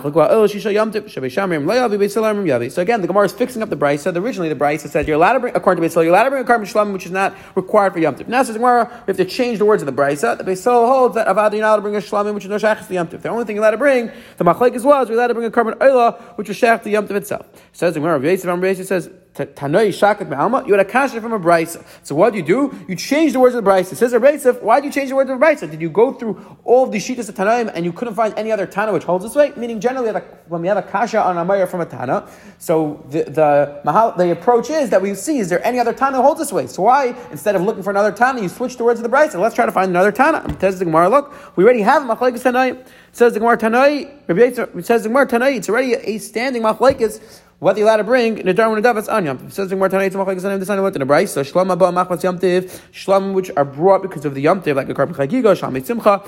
Gemara 3.08 3.26
is 3.26 3.34
fixing 3.34 3.62
up 3.62 3.70
the 3.70 3.76
Bryce. 3.76 4.04
So 4.04 4.12
originally 4.12 4.48
the 4.48 4.56
Bryce 4.56 4.90
said 4.90 5.06
you're 5.06 5.18
allowed 5.18 5.34
to 5.34 5.42
bring 5.42 5.54
according 5.54 5.84
to 5.84 5.90
Beisil, 5.90 6.04
you're 6.06 6.14
allowed 6.14 6.24
to 6.24 6.30
bring 6.30 6.44
a 6.44 6.46
carbon 6.46 6.66
shlam 6.66 6.94
which 6.94 7.06
is 7.06 7.12
not 7.12 7.36
required 7.54 7.92
for 7.92 8.00
Yom 8.00 8.16
Tov. 8.16 8.30
Now 8.30 8.42
says 8.44 8.56
Gemara, 8.56 8.90
we 9.06 9.12
have 9.12 9.18
to 9.18 9.26
change 9.26 9.58
the 9.58 9.66
words 9.66 9.82
of 9.82 9.86
the 9.86 9.92
Bryce. 9.92 10.22
The 10.22 10.38
Beisil 10.38 10.88
holds 10.88 11.16
that 11.16 11.28
Avad 11.28 11.52
you're 11.52 11.60
not 11.60 11.72
allowed 11.72 11.76
to 11.76 11.82
bring 11.82 11.98
a 11.98 12.00
shlam 12.00 12.34
which 12.36 12.46
is 12.46 12.50
no 12.50 12.58
shaykhs 12.58 12.88
to 12.88 12.94
Yom 12.94 13.10
Tov. 13.10 13.22
The 13.22 13.28
only 13.28 13.44
thing 13.44 13.58
you're 13.58 13.66
allowed 13.66 13.72
to 13.72 13.78
bring, 13.78 14.12
the 14.38 14.46
Machlek 14.46 14.74
as 14.76 14.86
well, 14.86 15.02
is 15.02 15.10
you're 15.10 15.18
allowed 15.18 15.28
to 15.28 15.34
bring 15.34 15.48
a 15.48 15.52
carbon 15.52 15.74
oila 15.74 16.38
which 16.38 16.50
is 16.50 16.56
shaykhs 16.56 16.86
to 16.86 16.90
Yom 16.90 17.06
Tov 17.06 17.18
itself. 17.18 17.48
Says 17.74 17.96
the 17.96 18.00
Gemara, 18.00 18.22
Yosef 18.22 18.88
says 18.88 19.10
Tanoi 19.46 19.90
shakat 19.90 20.28
ma'alma, 20.28 20.66
you 20.66 20.74
had 20.74 20.86
a 20.86 20.90
kasha 20.90 21.22
from 21.22 21.34
a 21.34 21.40
brisa. 21.40 21.86
So 22.04 22.16
what 22.16 22.32
do 22.32 22.38
you 22.38 22.44
do? 22.44 22.86
You 22.88 22.96
change 22.96 23.34
the 23.34 23.40
words 23.40 23.56
of 23.56 23.64
the 23.64 23.70
brisa. 23.70 23.92
It 23.94 23.98
says 23.98 24.14
a 24.14 24.20
brisa. 24.20 24.62
Why 24.62 24.80
do 24.80 24.88
you 24.88 24.92
change 24.92 25.10
the 25.10 25.16
words 25.16 25.30
of 25.30 25.40
the 25.40 25.46
brisa? 25.46 25.70
Did 25.70 25.82
you 25.82 25.90
go 25.90 26.14
through 26.14 26.58
all 26.64 26.86
of 26.86 26.92
the 26.92 26.98
shitas 26.98 27.30
of 27.30 27.36
Tanaim 27.36 27.72
and 27.74 27.86
you 27.86 27.94
couldn't 27.94 28.16
find 28.16 28.34
any 28.38 28.52
other 28.52 28.66
Tana 28.66 28.94
which 28.94 29.04
holds 29.04 29.24
this 29.24 29.36
way? 29.36 29.54
Meaning, 29.56 29.80
generally, 29.80 30.12
when 30.48 30.62
we 30.62 30.68
have 30.68 30.78
a 30.78 30.82
kasha 30.82 31.22
on 31.22 31.38
a 31.38 31.46
mayor 31.46 31.68
from 31.68 31.82
a 31.82 31.86
Tana, 31.86 32.28
so 32.58 33.06
the 33.10 33.24
the, 33.24 34.14
the 34.18 34.32
approach 34.32 34.70
is 34.70 34.90
that 34.90 35.02
we 35.02 35.14
see 35.16 35.40
is 35.40 35.50
there 35.50 35.66
any 35.66 35.80
other 35.80 35.94
Tana 35.94 36.18
that 36.18 36.24
holds 36.24 36.40
this 36.40 36.52
way? 36.52 36.68
So 36.68 36.84
why 36.84 37.16
instead 37.32 37.56
of 37.56 37.62
looking 37.62 37.84
for 37.84 37.92
another 37.92 38.12
Tana, 38.12 38.42
you 38.42 38.50
switch 38.50 38.78
the 38.78 38.84
words 38.84 39.00
of 39.00 39.04
the 39.04 39.16
brisa? 39.16 39.40
Let's 39.40 39.56
try 39.56 39.66
to 39.66 39.72
find 39.72 39.90
another 39.90 40.12
Tana. 40.12 40.44
Says 40.60 40.80
the 40.80 40.86
Gemara, 40.86 41.10
look, 41.10 41.34
we 41.56 41.64
already 41.64 41.82
have 41.82 42.04
machlekes 42.04 42.44
Tanaim. 42.44 42.86
Says 43.12 43.34
the 43.34 43.40
Gemara 43.40 43.58
Tanai. 43.58 44.12
It 44.28 44.86
says 44.86 45.02
the 45.02 45.10
Gemara 45.10 45.26
Tanai. 45.28 45.56
It's 45.56 45.70
already 45.70 45.96
a 45.96 46.20
standing 46.20 46.62
machlekes 46.62 47.42
what 47.60 47.76
are 47.76 47.80
you 47.80 47.86
allowed 47.86 47.98
to 47.98 48.04
bring? 48.04 48.38
Nedar 48.38 48.72
when 48.72 48.84
Nedavas 48.84 49.12
on 49.12 49.26
Yom. 49.26 49.50
Says 49.50 49.70
the 49.70 49.76
Gemara 49.76 49.90
Tanei 49.90 50.12
Tzmach 50.12 50.28
like 50.28 50.38
Zanim 50.38 50.60
Design 50.60 50.80
what 50.82 50.96
in 50.96 51.00
the 51.00 51.06
Bryce. 51.06 51.32
So 51.32 51.42
Shlom 51.42 51.72
Abba 51.72 51.86
Machmas 51.86 52.24
Yom 52.24 52.38
Tiv. 52.38 52.66
Shlom 52.94 53.34
which 53.34 53.50
are 53.58 53.66
brought 53.66 54.04
because 54.04 54.26
of 54.26 54.36
the 54.36 54.42
Yom 54.42 54.62
Tiv, 54.62 54.76
like 54.76 54.90
a 54.90 54.94
carbon 54.94 55.16
chagiga, 55.16 55.60
Shamei 55.60 55.84
Simcha. 55.84 56.22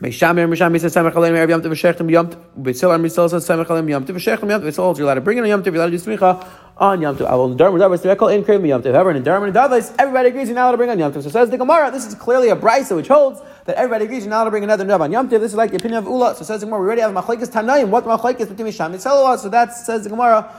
Meishamir 0.00 0.48
Misham 0.48 0.80
says 0.80 0.94
Samech 0.94 1.14
Alim 1.14 1.34
Erev 1.34 1.50
Yom 1.50 1.60
Tiv 1.60 1.72
V'Shechtem 1.72 2.10
Yom 2.10 2.30
says 2.30 3.46
Samech 3.46 3.68
Alim 3.68 3.86
Yom 3.86 4.06
Tiv 4.06 4.16
V'Shechtem 4.16 4.48
Yom. 4.48 4.96
You're 4.96 5.04
allowed 5.04 5.14
to 5.16 5.20
bring 5.20 5.36
in 5.36 5.44
a 5.44 5.48
Yom. 5.48 5.62
You're 5.62 5.74
allowed 5.74 5.90
to 5.90 5.98
do 5.98 6.02
Smicha 6.02 6.42
on 6.78 7.02
Yom 7.02 7.18
Tov. 7.18 7.26
I 7.26 7.34
will 7.34 7.54
Nedar 7.54 7.70
Nedavas 7.70 8.00
Direkal 8.00 8.34
in 8.34 8.42
Kriyim 8.42 8.66
Yom 8.66 8.82
Tiv. 8.82 8.94
However, 8.94 9.10
in 9.10 9.22
Nedar 9.22 9.52
Nedavas, 9.52 9.94
everybody 9.98 10.30
agrees 10.30 10.48
you're 10.48 10.54
not 10.54 10.62
allowed 10.62 10.70
to 10.70 10.76
bring 10.78 10.88
on 10.88 10.98
Yom. 10.98 11.12
So 11.12 11.28
says 11.28 11.50
the 11.50 11.58
Gemara. 11.58 11.90
This 11.90 12.06
is 12.06 12.14
clearly 12.14 12.48
a 12.48 12.56
Bryce 12.56 12.90
which 12.90 13.08
holds 13.08 13.42
that 13.66 13.76
everybody 13.76 14.06
agrees 14.06 14.22
you're 14.22 14.30
not 14.30 14.36
allowed 14.36 14.44
to 14.44 14.50
bring 14.52 14.64
another 14.64 14.86
Nedav 14.86 15.00
on 15.00 15.12
Yom. 15.12 15.28
This 15.28 15.42
is 15.42 15.54
like 15.54 15.70
the 15.70 15.76
opinion 15.76 15.98
of 15.98 16.06
Ula. 16.06 16.34
So 16.34 16.44
says 16.44 16.60
the 16.60 16.66
Gemara. 16.66 16.80
We 16.80 16.86
already 16.86 17.02
have 17.02 17.12
Machlekes 17.12 17.50
Tanaim. 17.50 17.88
What 17.88 18.04
Machlekes 18.04 18.48
between 18.48 18.68
Misham 18.68 18.92
and 18.92 19.02
So 19.02 19.50
that 19.50 19.74
says 19.74 20.04
the 20.04 20.08
Gemara 20.08 20.50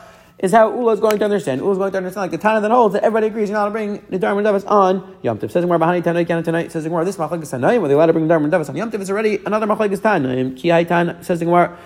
is 0.41 0.51
how 0.51 0.73
Ula 0.75 0.93
is 0.93 0.99
going 0.99 1.19
to 1.19 1.25
understand. 1.25 1.61
Ula 1.61 1.71
is 1.71 1.77
going 1.77 1.91
to 1.91 1.97
understand 1.99 2.23
like 2.23 2.31
the 2.31 2.37
Tana 2.37 2.61
that 2.61 2.71
holds 2.71 2.93
that 2.93 3.03
everybody 3.03 3.27
agrees 3.27 3.49
you're 3.49 3.57
not 3.57 3.65
to 3.65 3.71
bring 3.71 4.03
the 4.09 4.17
Nidar 4.17 4.43
Davis 4.43 4.63
on 4.65 5.15
Yom 5.21 5.37
Tov. 5.37 5.51
Says 5.51 5.63
Gemara 5.63 5.79
Bahani 5.79 6.03
Tana 6.03 6.25
Kana 6.25 6.41
tonight. 6.41 6.71
Says 6.71 6.83
Gemara 6.83 7.05
this 7.05 7.17
Machlekes 7.17 7.51
Tanaim. 7.51 7.81
Were 7.81 7.87
they 7.87 7.93
allowed 7.93 8.07
to 8.07 8.13
bring 8.13 8.27
Nidar 8.27 8.49
Davis 8.49 8.67
on 8.69 8.75
Yom 8.75 8.91
Tov? 8.91 8.99
Is 9.01 9.11
already 9.11 9.37
another 9.45 9.67
Machlekes 9.67 9.99
Tanaim. 9.99 10.57
Ki 10.57 10.69
Tana 10.85 11.23
says 11.23 11.39
Gemara. 11.39 11.77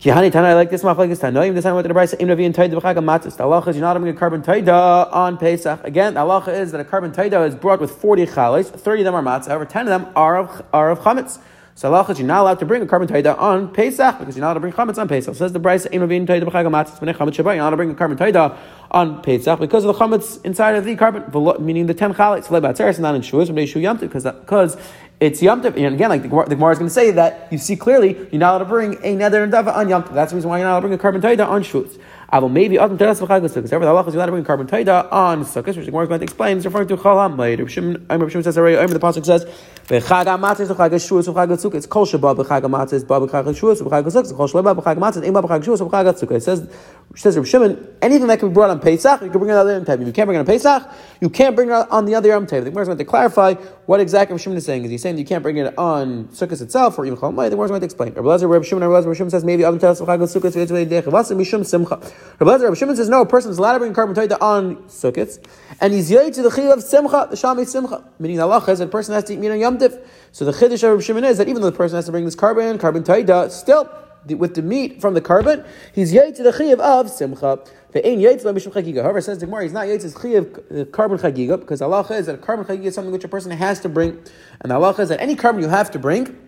Kihani 0.00 0.32
Tana, 0.32 0.48
I 0.48 0.54
like 0.54 0.70
this 0.70 0.82
Machlekes 0.82 1.20
Tanaim. 1.20 1.54
This 1.54 1.64
time 1.64 1.80
to 1.80 1.86
the 1.86 1.94
Brisa. 1.94 2.16
Im 2.18 2.28
Navi 2.28 2.46
and 2.46 2.54
Taida 2.54 2.72
B'Chag 2.72 2.96
Matzis. 2.96 3.36
The 3.36 3.44
halacha 3.44 3.68
is 3.68 3.76
you're 3.76 3.82
not 3.82 3.96
bring 4.00 4.16
a 4.16 4.18
carbon 4.18 4.42
Taida 4.42 5.12
on 5.12 5.36
Pesach. 5.36 5.84
Again, 5.84 6.14
the 6.14 6.20
halacha 6.20 6.48
is 6.48 6.72
that 6.72 6.80
a 6.80 6.84
carbon 6.84 7.12
Taida 7.12 7.46
is 7.46 7.54
brought 7.54 7.80
with 7.80 7.90
forty 7.90 8.26
chales. 8.26 8.68
Thirty 8.68 9.02
of 9.02 9.04
them 9.04 9.14
are 9.14 9.22
matzah. 9.22 9.48
However, 9.48 9.66
ten 9.66 9.86
of 9.86 10.02
them 10.02 10.12
are 10.16 10.38
of 10.38 10.62
are 10.72 10.90
of 10.90 11.00
chametz. 11.00 11.38
So 11.74 11.90
halachas, 11.90 12.18
you're 12.18 12.26
not 12.26 12.42
allowed 12.42 12.58
to 12.58 12.66
bring 12.66 12.82
a 12.82 12.86
carbon 12.86 13.08
taida 13.08 13.38
on 13.38 13.72
Pesach 13.72 14.18
because 14.18 14.36
you're 14.36 14.42
not 14.42 14.48
allowed 14.48 14.54
to 14.54 14.60
bring 14.60 14.72
chametz 14.74 14.98
on 14.98 15.08
Pesach. 15.08 15.34
Says 15.34 15.54
the 15.54 15.58
Brisa, 15.60 15.92
"Ein 15.92 16.00
ravin 16.00 16.26
taida 16.26 16.42
b'nei 16.42 16.64
chametz 16.70 17.36
You're 17.36 17.44
not 17.44 17.56
allowed 17.56 17.70
to 17.70 17.76
bring 17.76 17.90
a 17.90 17.94
carbon 17.94 18.18
taida 18.18 18.56
on 18.90 19.22
Pesach 19.22 19.58
because 19.58 19.84
of 19.84 19.96
the 19.96 20.04
chametz 20.04 20.44
inside 20.44 20.74
of 20.74 20.84
the 20.84 20.94
carbon, 20.96 21.24
meaning 21.64 21.86
the 21.86 21.94
ten 21.94 22.14
chalets. 22.14 22.48
Lebatzeres 22.48 22.98
not 22.98 23.14
in 23.14 23.22
shuas, 23.22 23.54
but 23.54 23.66
shu 23.66 23.80
yamtiv 23.80 24.00
because 24.00 24.24
because 24.24 24.76
it's 25.18 25.40
yamtiv. 25.40 25.76
And 25.76 25.94
again, 25.94 26.10
like 26.10 26.22
the 26.22 26.28
Gemara 26.28 26.72
is 26.72 26.78
going 26.78 26.88
to 26.88 26.90
say 26.90 27.10
that 27.12 27.48
you 27.50 27.56
see 27.56 27.76
clearly 27.76 28.18
you're 28.30 28.38
not 28.38 28.50
allowed 28.50 28.58
to 28.58 28.64
bring 28.66 28.98
a 29.02 29.14
nether 29.14 29.42
and 29.42 29.50
dava 29.50 29.74
on 29.74 29.86
yamtiv. 29.86 30.12
That's 30.12 30.32
the 30.32 30.36
reason 30.36 30.50
why 30.50 30.58
you're 30.58 30.66
not 30.66 30.72
allowed 30.72 30.80
to 30.80 30.88
bring 30.88 30.98
a 30.98 31.02
carbon 31.02 31.22
taida 31.22 31.48
on 31.48 31.62
shuas. 31.62 31.98
Aval 32.32 32.50
maybe 32.50 32.78
Adam 32.78 32.96
Teras 32.96 33.20
V'Chag 33.20 33.42
Sukkot. 33.42 33.70
However, 33.70 33.84
the 33.84 33.92
halacha 33.92 34.08
is 34.08 34.14
you're 34.14 34.22
allowed 34.22 34.26
to 34.26 34.32
bring 34.32 34.44
carbon 34.44 34.66
taida 34.66 35.12
on 35.12 35.44
Sukkot, 35.44 35.66
which 35.66 35.76
the 35.76 35.84
Gemara 35.84 36.04
is 36.04 36.08
going 36.08 36.20
to 36.20 36.24
explain. 36.24 36.56
It's 36.56 36.64
referring 36.64 36.88
to 36.88 36.96
Chol 36.96 37.36
HaMoed. 37.36 37.58
Rav 37.60 37.70
Shimon 37.70 38.42
says 38.42 38.56
already. 38.56 38.92
The 38.92 38.98
pasuk 38.98 39.26
says 39.26 39.44
V'Chag 39.86 40.24
HaMatzis 40.24 40.68
V'Chag 40.74 40.92
HaShuas 40.92 41.28
V'Chag. 41.32 41.74
It's 41.74 41.86
Kol 41.86 42.06
Shabbat 42.06 42.36
V'Chag 42.36 42.62
HaMatzis 42.62 43.06
Ba 43.06 43.20
V'Chag 43.20 43.44
HaShuas 43.44 43.82
V'Chag 43.82 44.04
HaSukkot. 44.04 44.36
Kol 44.36 44.48
Shabbat 44.48 44.82
V'Chag. 44.82 46.32
It 46.32 46.40
says 46.42 46.68
says 47.14 47.48
Shimon 47.48 47.86
anything 48.00 48.26
that 48.28 48.38
can 48.38 48.48
be 48.48 48.54
brought 48.54 48.70
on 48.70 48.80
Pesach 48.80 49.20
you 49.20 49.28
can 49.28 49.38
bring 49.38 49.50
it 49.50 49.54
on 49.54 49.66
the 49.66 49.74
other 49.76 49.84
Yom 49.84 50.00
If 50.00 50.06
you 50.06 50.12
can't 50.14 50.26
bring 50.26 50.36
it 50.36 50.40
on 50.40 50.46
Pesach 50.46 50.90
you 51.22 51.30
can't 51.30 51.54
bring 51.54 51.68
it 51.68 51.72
on 51.72 52.04
the 52.04 52.16
other 52.16 52.30
Yom 52.30 52.48
Tov. 52.48 52.64
The 52.64 52.70
Gemara 52.70 52.82
is 52.82 52.88
going 52.88 52.98
to 52.98 53.04
clarify 53.04 53.54
what 53.86 54.00
exactly 54.00 54.34
Rav 54.34 54.40
Shimon 54.40 54.58
is 54.58 54.64
saying. 54.64 54.84
Is 54.84 54.90
he 54.90 54.98
saying 54.98 55.14
that 55.14 55.20
you 55.20 55.26
can't 55.26 55.44
bring 55.44 55.56
it 55.56 55.72
on 55.78 56.24
Sukkot 56.30 56.60
itself 56.60 56.98
or 56.98 57.06
even 57.06 57.16
Chol 57.16 57.32
HaMoed? 57.32 57.44
The 57.44 57.50
Gemara 57.50 57.66
is 57.66 57.70
going 57.70 57.80
to 57.80 57.84
explain. 57.84 58.12
Rabbi 58.14 58.26
Lezer 58.26 58.50
Rav 58.50 58.66
Shimon 58.66 58.88
Rabbi 58.88 59.14
Shimon 59.14 59.30
says 59.30 59.44
maybe 59.44 59.62
Adam 59.64 59.78
V'Etzvei 59.78 60.84
Dech 60.84 61.04
V'Asim 61.04 61.36
Mishum 61.36 61.64
Simcha. 61.64 62.00
Rabbi 62.40 62.64
Rav 62.64 62.76
Shimon 62.76 62.96
says 62.96 63.08
no, 63.08 63.20
a 63.20 63.26
person 63.26 63.52
is 63.52 63.58
allowed 63.58 63.74
to 63.74 63.78
bring 63.78 63.94
carbon 63.94 64.32
on 64.40 64.76
sukkahs, 64.88 65.38
and 65.80 65.92
he's 65.92 66.10
yay 66.10 66.28
to 66.32 66.42
the 66.42 66.48
chiyuv 66.48 66.72
of 66.72 66.82
simcha, 66.82 67.28
the 67.30 67.36
shamei 67.36 67.68
simcha. 67.68 68.02
Meaning 68.18 68.38
the 68.38 68.42
halacha 68.42 68.70
is 68.70 68.80
a 68.80 68.88
person 68.88 69.14
has 69.14 69.22
to 69.24 69.34
eat 69.34 69.38
meat 69.38 69.50
on 69.50 69.60
yom 69.60 69.78
tiv. 69.78 69.96
So 70.32 70.44
the 70.44 70.50
chiddush 70.50 70.82
of 70.82 70.90
Rav 70.90 71.04
Shimon 71.04 71.22
is 71.22 71.38
that 71.38 71.48
even 71.48 71.62
though 71.62 71.70
the 71.70 71.76
person 71.76 71.94
has 71.94 72.06
to 72.06 72.10
bring 72.10 72.24
this 72.24 72.34
carbon, 72.34 72.78
carbon 72.78 73.04
taita, 73.04 73.48
still 73.52 73.88
with 74.26 74.54
the 74.54 74.62
meat 74.62 75.00
from 75.00 75.14
the 75.14 75.20
carbon, 75.20 75.64
he's 75.92 76.12
yay 76.12 76.32
to 76.32 76.42
the 76.42 76.50
chiyuv 76.50 76.80
of 76.80 77.08
simcha. 77.10 77.60
The 77.92 78.06
ain 78.06 78.20
yaitz 78.20 78.42
by 78.42 78.52
mishum 78.52 78.72
chagiga. 78.72 79.02
However, 79.02 79.20
says 79.20 79.38
the 79.38 79.46
Gemara, 79.46 79.64
he's 79.64 79.72
not 79.72 79.86
yaitz 79.86 80.04
is 80.04 80.14
chiyav 80.14 80.80
uh, 80.80 80.84
carbon 80.86 81.18
chagiga 81.18 81.60
because 81.60 81.82
Allah 81.82 82.06
is 82.10 82.26
that 82.26 82.34
a 82.34 82.38
carbon 82.38 82.64
chagiga 82.64 82.86
is 82.86 82.94
something 82.94 83.12
which 83.12 83.24
a 83.24 83.28
person 83.28 83.50
has 83.50 83.80
to 83.80 83.88
bring, 83.88 84.22
and 84.62 84.72
Allah 84.72 84.94
is 84.98 85.10
that 85.10 85.20
any 85.20 85.36
carbon 85.36 85.62
you 85.62 85.68
have 85.68 85.90
to 85.90 85.98
bring 85.98 86.38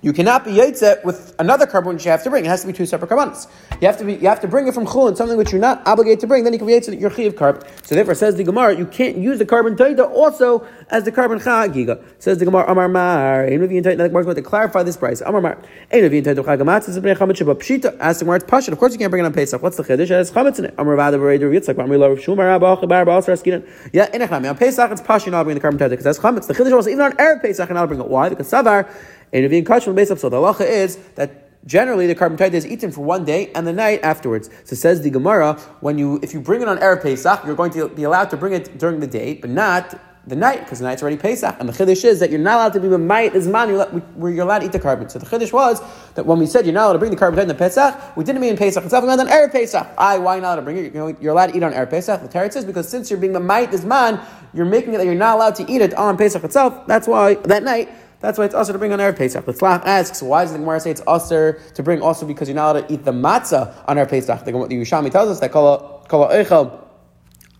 you 0.00 0.12
cannot 0.12 0.44
be 0.44 0.52
yaitzet 0.52 1.04
with 1.04 1.34
another 1.40 1.66
carbon 1.66 1.94
which 1.94 2.04
you 2.04 2.10
have 2.12 2.22
to 2.22 2.30
bring. 2.30 2.44
It 2.44 2.48
has 2.48 2.60
to 2.60 2.68
be 2.68 2.72
two 2.72 2.86
separate 2.86 3.08
carbonates. 3.08 3.48
You 3.80 3.88
have 3.88 3.98
to 3.98 4.04
be, 4.04 4.14
you 4.14 4.28
have 4.28 4.40
to 4.42 4.48
bring 4.48 4.68
it 4.68 4.74
from 4.74 4.86
chulin, 4.86 5.16
something 5.16 5.36
which 5.36 5.50
you're 5.50 5.60
not 5.60 5.84
obligated 5.86 6.20
to 6.20 6.28
bring. 6.28 6.44
Then 6.44 6.52
you 6.52 6.58
can 6.60 6.68
be 6.68 6.74
yaitzet 6.74 7.00
your 7.00 7.10
chiv 7.10 7.34
carbon. 7.34 7.62
So 7.82 7.96
therefore, 7.96 8.14
says 8.14 8.36
the 8.36 8.44
Gemara, 8.44 8.76
you 8.76 8.86
can't 8.86 9.16
use 9.16 9.38
the 9.40 9.46
carbon 9.46 9.74
taida 9.74 10.08
also 10.08 10.64
as 10.90 11.02
the 11.02 11.10
carbon 11.10 11.40
chagiga. 11.40 12.00
Says 12.20 12.38
the 12.38 12.44
Gemara, 12.44 12.70
Amar 12.70 12.88
Mar. 12.88 13.44
Yintayt. 13.48 13.96
The 13.96 14.08
Gemara 14.08 14.20
is 14.20 14.26
going 14.26 14.36
to 14.36 14.42
clarify 14.42 14.84
this 14.84 14.96
price. 14.96 15.20
Amar 15.20 15.40
Mar. 15.40 15.58
Ein 15.92 16.02
Rav 16.02 16.12
Yintayt 16.12 16.36
chagamatz 16.36 16.88
is 16.88 16.96
a 16.96 17.00
bnei 17.00 17.16
chametz 17.16 17.38
sheba 17.38 17.56
pshita. 17.56 17.96
Ask 17.98 18.20
the 18.20 18.24
Gemara, 18.24 18.36
it's 18.36 18.44
pashat. 18.44 18.72
Of 18.72 18.78
course, 18.78 18.92
you 18.92 18.98
can't 18.98 19.10
bring 19.10 19.24
it 19.24 19.26
on 19.26 19.32
Pesach. 19.32 19.60
What's 19.60 19.76
the 19.76 19.82
chiddush? 19.82 20.02
It 20.02 20.10
has 20.10 20.30
chametz 20.30 20.60
in 20.60 20.66
it. 20.66 20.74
Amar 20.78 20.94
Vada 20.94 21.18
Berei 21.18 21.42
Rav 21.42 21.50
Yitzchak. 21.50 21.82
Amar 21.82 21.98
Rav 21.98 22.18
Shmuel 22.18 22.38
Rabba 22.38 22.76
Chabar 22.76 23.04
Ba'asar 23.04 23.34
Askinan. 23.34 23.68
Yeah, 23.92 24.08
in 24.14 24.22
on 24.22 24.56
Pesach 24.56 24.92
it's 24.92 25.02
pashat 25.02 25.32
not 25.32 25.42
bring 25.42 25.54
the 25.54 25.60
carbon 25.60 25.80
taida 25.80 25.90
because 25.90 26.04
that's 26.04 26.18
chametz. 26.20 26.46
The 26.46 26.54
chiddush 26.54 26.76
was 26.76 26.86
even 26.86 27.00
on 27.00 27.12
erev 27.12 27.42
Pesach 27.42 27.68
and 27.68 27.76
not 27.76 27.88
bring 27.88 28.00
it. 28.00 28.06
Why? 28.06 28.28
Because 28.28 28.48
savar 28.48 28.88
and 29.32 29.44
if 29.44 29.64
kachim 29.64 29.94
based 29.94 30.10
up, 30.10 30.18
so 30.18 30.28
the 30.28 30.36
halacha 30.36 30.68
is 30.68 30.96
that 31.14 31.66
generally 31.66 32.06
the 32.06 32.14
carbon 32.14 32.54
is 32.54 32.66
eaten 32.66 32.90
for 32.90 33.02
one 33.02 33.24
day 33.24 33.50
and 33.54 33.66
the 33.66 33.72
night 33.72 34.00
afterwards. 34.02 34.48
So 34.64 34.74
says 34.74 35.02
the 35.02 35.10
Gemara, 35.10 35.54
when 35.80 35.98
you 35.98 36.18
if 36.22 36.32
you 36.34 36.40
bring 36.40 36.62
it 36.62 36.68
on 36.68 36.78
Erev 36.78 37.02
Pesach, 37.02 37.44
you're 37.44 37.56
going 37.56 37.72
to 37.72 37.88
be 37.88 38.04
allowed 38.04 38.30
to 38.30 38.36
bring 38.36 38.52
it 38.52 38.78
during 38.78 39.00
the 39.00 39.06
day, 39.06 39.34
but 39.34 39.50
not 39.50 40.00
the 40.26 40.36
night, 40.36 40.60
because 40.60 40.78
the 40.78 40.84
night's 40.84 41.00
already 41.02 41.16
Pesach. 41.16 41.56
And 41.58 41.68
the 41.68 41.72
Chiddush 41.72 42.04
is 42.04 42.20
that 42.20 42.30
you're 42.30 42.38
not 42.38 42.56
allowed 42.56 42.72
to 42.74 42.80
be 42.80 42.88
B'mayit 42.88 43.34
is 43.34 43.48
man, 43.48 43.70
where 43.70 44.30
you're 44.30 44.44
allowed 44.44 44.58
to 44.58 44.66
eat 44.66 44.72
the 44.72 44.78
carbon. 44.78 45.08
So 45.08 45.18
the 45.18 45.26
Chiddush 45.26 45.52
was 45.52 45.80
that 46.14 46.26
when 46.26 46.38
we 46.38 46.46
said 46.46 46.66
you're 46.66 46.74
not 46.74 46.84
allowed 46.84 46.92
to 46.94 46.98
bring 46.98 47.10
the 47.10 47.16
carbon 47.16 47.38
in 47.40 47.48
the 47.48 47.54
Pesach, 47.54 48.16
we 48.16 48.24
didn't 48.24 48.42
mean 48.42 48.56
Pesach 48.56 48.84
itself, 48.84 49.02
we 49.02 49.08
meant 49.08 49.20
on 49.20 49.28
Erev 49.28 49.52
Pesach. 49.52 49.86
I, 49.96 50.18
why 50.18 50.38
not 50.38 50.44
allowed 50.44 50.56
to 50.56 50.62
bring 50.62 50.76
it? 50.76 50.94
You're 50.94 51.32
allowed 51.32 51.46
to 51.48 51.56
eat 51.56 51.62
on 51.62 51.72
Erev 51.72 51.90
Pesach. 51.90 52.20
The 52.20 52.28
Teretz 52.28 52.52
says 52.52 52.64
because 52.64 52.88
since 52.88 53.10
you're 53.10 53.18
being 53.18 53.32
B'mayit 53.32 53.72
is 53.72 53.84
man, 53.84 54.20
you're 54.52 54.66
making 54.66 54.94
it 54.94 54.98
that 54.98 55.06
you're 55.06 55.14
not 55.14 55.36
allowed 55.36 55.54
to 55.56 55.70
eat 55.70 55.80
it 55.80 55.94
on 55.94 56.18
Pesach 56.18 56.44
itself. 56.44 56.86
That's 56.86 57.08
why 57.08 57.34
that 57.34 57.62
night 57.62 57.88
that's 58.20 58.36
why 58.36 58.44
it's 58.44 58.54
also 58.54 58.72
to 58.72 58.78
bring 58.78 58.92
on 58.92 58.98
Erev 58.98 59.16
Pesach. 59.16 59.44
The 59.44 59.52
Tzlach 59.52 59.84
asks, 59.84 60.22
why 60.22 60.42
does 60.42 60.52
the 60.52 60.58
Gemara 60.58 60.80
say 60.80 60.90
it's 60.90 61.00
also 61.02 61.52
to 61.52 61.82
bring 61.82 62.02
also 62.02 62.26
because 62.26 62.48
you're 62.48 62.56
not 62.56 62.74
allowed 62.74 62.88
to 62.88 62.94
eat 62.94 63.04
the 63.04 63.12
matzah 63.12 63.74
on 63.86 63.96
Erev 63.96 64.10
Pesach? 64.10 64.44
The, 64.44 64.52
the 64.52 64.58
Yerushalmi 64.58 65.12
tells 65.12 65.30
us 65.30 65.40
that 65.40 65.52
kol 65.52 66.04
eichel 66.08 66.84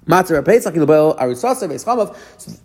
matzah 0.07 0.45
Pesach 0.45 0.75
yilbel 0.75 1.17
arisasa 1.17 1.69
beis 1.69 1.85
chamav. 1.85 2.19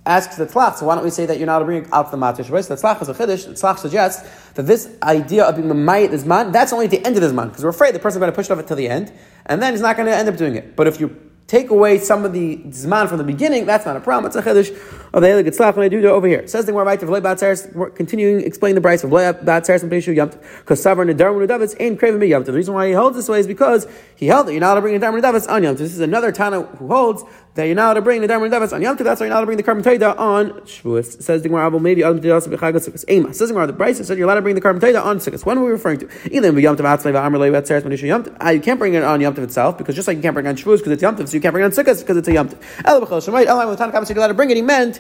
Asks 0.08 0.38
the 0.38 0.48
Tzlach, 0.48 0.78
so 0.78 0.88
why 0.88 0.96
don't 0.96 1.04
we 1.04 1.12
say 1.12 1.28
that 1.28 1.38
you're 1.38 1.46
not 1.46 1.58
allowed 1.58 1.60
to 1.60 1.66
bring 1.66 1.88
out 1.94 2.10
the 2.10 2.18
matzah 2.18 2.44
Shabbos? 2.44 2.68
The 2.68 2.76
Tzlach 2.76 3.00
is 3.04 3.10
a 3.10 3.14
chiddush. 3.14 3.46
The 3.46 3.54
Tzlach 3.54 3.78
suggests 3.78 4.52
that 4.54 4.64
this 4.64 4.90
idea 5.04 5.44
of 5.44 5.56
being 5.56 5.68
mamayit 5.68 6.14
is 6.14 6.26
man, 6.26 6.52
that's 6.52 6.74
only 6.74 6.86
at 6.86 6.92
the 6.92 7.06
end 7.06 7.16
of 7.16 7.22
this 7.22 7.32
man 7.32 7.50
because 7.50 7.64
we're 7.64 7.70
afraid 7.70 7.94
the 7.94 8.00
person 8.00 8.18
is 8.18 8.22
going 8.22 8.32
to 8.32 8.36
push 8.36 8.48
it 8.48 8.54
off 8.54 8.60
until 8.60 8.78
the 8.78 8.90
end, 8.90 9.14
and 9.46 9.62
then 9.62 9.74
he's 9.74 9.82
not 9.82 9.98
going 9.98 10.08
to 10.08 10.16
end 10.16 10.28
up 10.28 10.38
doing 10.38 10.56
it. 10.56 10.76
But 10.76 10.88
if 10.88 11.00
you 11.00 11.16
take 11.48 11.70
away 11.70 12.00
some 12.00 12.26
of 12.26 12.34
the 12.34 12.58
zman 12.58 13.08
from 13.08 13.18
the 13.18 13.24
beginning, 13.24 13.66
that's 13.66 13.86
not 13.86 13.96
a 13.96 14.00
problem. 14.00 14.28
It's 14.28 14.36
a 14.36 14.42
chiddush 14.42 14.72
of 15.14 15.22
the 15.22 15.28
Helig 15.28 15.48
Itzlach 15.48 15.76
when 15.76 15.86
I 15.86 15.90
do 15.90 16.00
it 16.00 16.06
over 16.06 16.28
here. 16.28 16.48
Says 16.48 16.66
the 16.66 16.72
Gemara 16.72 16.98
Vayta 16.98 17.08
V'loi 17.08 17.22
Batzeres, 17.22 17.74
we're 17.74 17.90
continuing 17.90 18.44
explaining 18.44 18.76
the 18.76 18.82
price 18.82 19.04
of 19.04 19.10
V'loi 19.10 19.44
Batzeres 19.44 19.84
and 19.84 19.92
Peshu 19.92 20.16
Yamt, 20.16 20.40
because 20.60 20.84
Savar 20.84 21.06
Nedar 21.10 21.48
Davis 21.48 21.76
ain't 21.80 22.00
craving 22.00 22.20
me 22.20 22.30
Yamt. 22.30 22.46
The 22.46 22.54
reason 22.54 22.74
why 22.74 22.88
he 22.88 22.94
holds 22.94 23.16
this 23.16 23.30
way 23.30 23.40
is 23.40 23.48
because 23.48 23.88
he 24.16 24.28
held 24.28 24.48
that 24.48 24.54
you're 24.54 24.62
not 24.62 24.72
allowed 24.72 24.76
to 24.76 24.82
bring 24.82 25.00
Nedar 25.00 25.22
Davis 25.22 25.46
on 25.48 25.62
Yamt. 25.62 25.78
This 25.78 25.94
is 25.94 26.00
another 26.00 26.32
Tana 26.32 26.62
who 26.62 26.88
holds 26.88 27.24
that 27.56 27.66
you're 27.66 27.76
not 27.76 27.86
allowed 27.86 27.94
to 27.94 28.02
bring 28.02 28.22
the 28.22 28.28
Darman 28.28 28.50
Davis 28.50 28.74
on 28.74 28.82
Yom 28.82 28.98
Tov, 28.98 29.04
that's 29.04 29.22
why 29.22 29.28
you're 29.28 29.30
not 29.30 29.38
allowed 29.38 29.42
to 29.42 29.46
bring 29.46 29.58
the 29.58 29.64
carbon 29.64 29.84
taida 29.84 30.18
on 30.18 30.52
Shavuos. 30.62 31.22
Says 31.22 31.44
the 31.44 31.50
Gemara, 31.50 31.80
maybe 31.80 32.04
Adam 32.04 32.20
Tidas 32.20 32.48
B'Chag 32.48 32.74
Sukkos. 32.74 33.08
Ema. 33.10 33.34
Says 33.34 33.50
the 33.50 33.54
Gemara, 33.54 33.68
the 33.68 33.74
Bryce 33.74 34.06
said 34.06 34.18
you're 34.18 34.26
allowed 34.26 34.36
to 34.36 34.42
bring 34.42 34.56
the 34.56 34.62
carbon 34.62 34.82
taida 34.82 35.04
on 35.04 35.18
Sukkos. 35.18 35.46
When 35.46 35.58
are 35.60 35.64
we 35.64 35.70
referring 35.70 36.00
to? 36.00 36.10
Either 36.32 36.60
Yom 36.60 36.76
Tov 36.76 36.86
Atzmei 36.86 37.14
V'Amr 37.14 37.40
Lei 37.40 37.50
Vatzeres 37.50 37.84
Manisha 37.84 38.08
Yom 38.08 38.24
Tov. 38.24 38.36
Ah, 38.42 38.50
you 38.50 38.60
can't 38.60 38.80
bring 38.80 38.96
it 38.96 39.04
on 39.04 39.22
Yom 39.22 39.36
Tov 39.36 39.44
itself, 39.44 39.78
because 39.78 39.96
just 39.96 40.08
like 40.08 40.18
you 40.18 40.24
can't 40.24 40.34
bring 40.34 40.48
it 40.48 40.50
on 40.50 40.56
Shavuos 40.56 40.78
because 40.78 40.94
it's 40.94 41.02
Yom 41.04 41.16
Tov, 41.16 41.28
so 41.28 41.36
you 41.36 41.42
can't 41.42 41.54
bring 41.54 41.64
it 41.64 41.66
on 41.66 41.72
Sukkos 41.72 42.00
because 42.00 42.18
it's 42.18 42.28
a 42.28 42.34
Yom 42.34 42.50
Tov. 42.50 42.58
El 42.86 43.02
B'Chol 43.02 43.22
Shemait, 43.22 43.46
El 43.46 43.68
when 43.68 43.78
Tanakh 43.78 44.06
said 44.08 44.16
you're 44.16 44.18
allowed 44.18 44.28
to 44.30 44.34
bring 44.34 44.50
it, 44.50 44.58
he 44.58 44.64
meant 44.64 45.00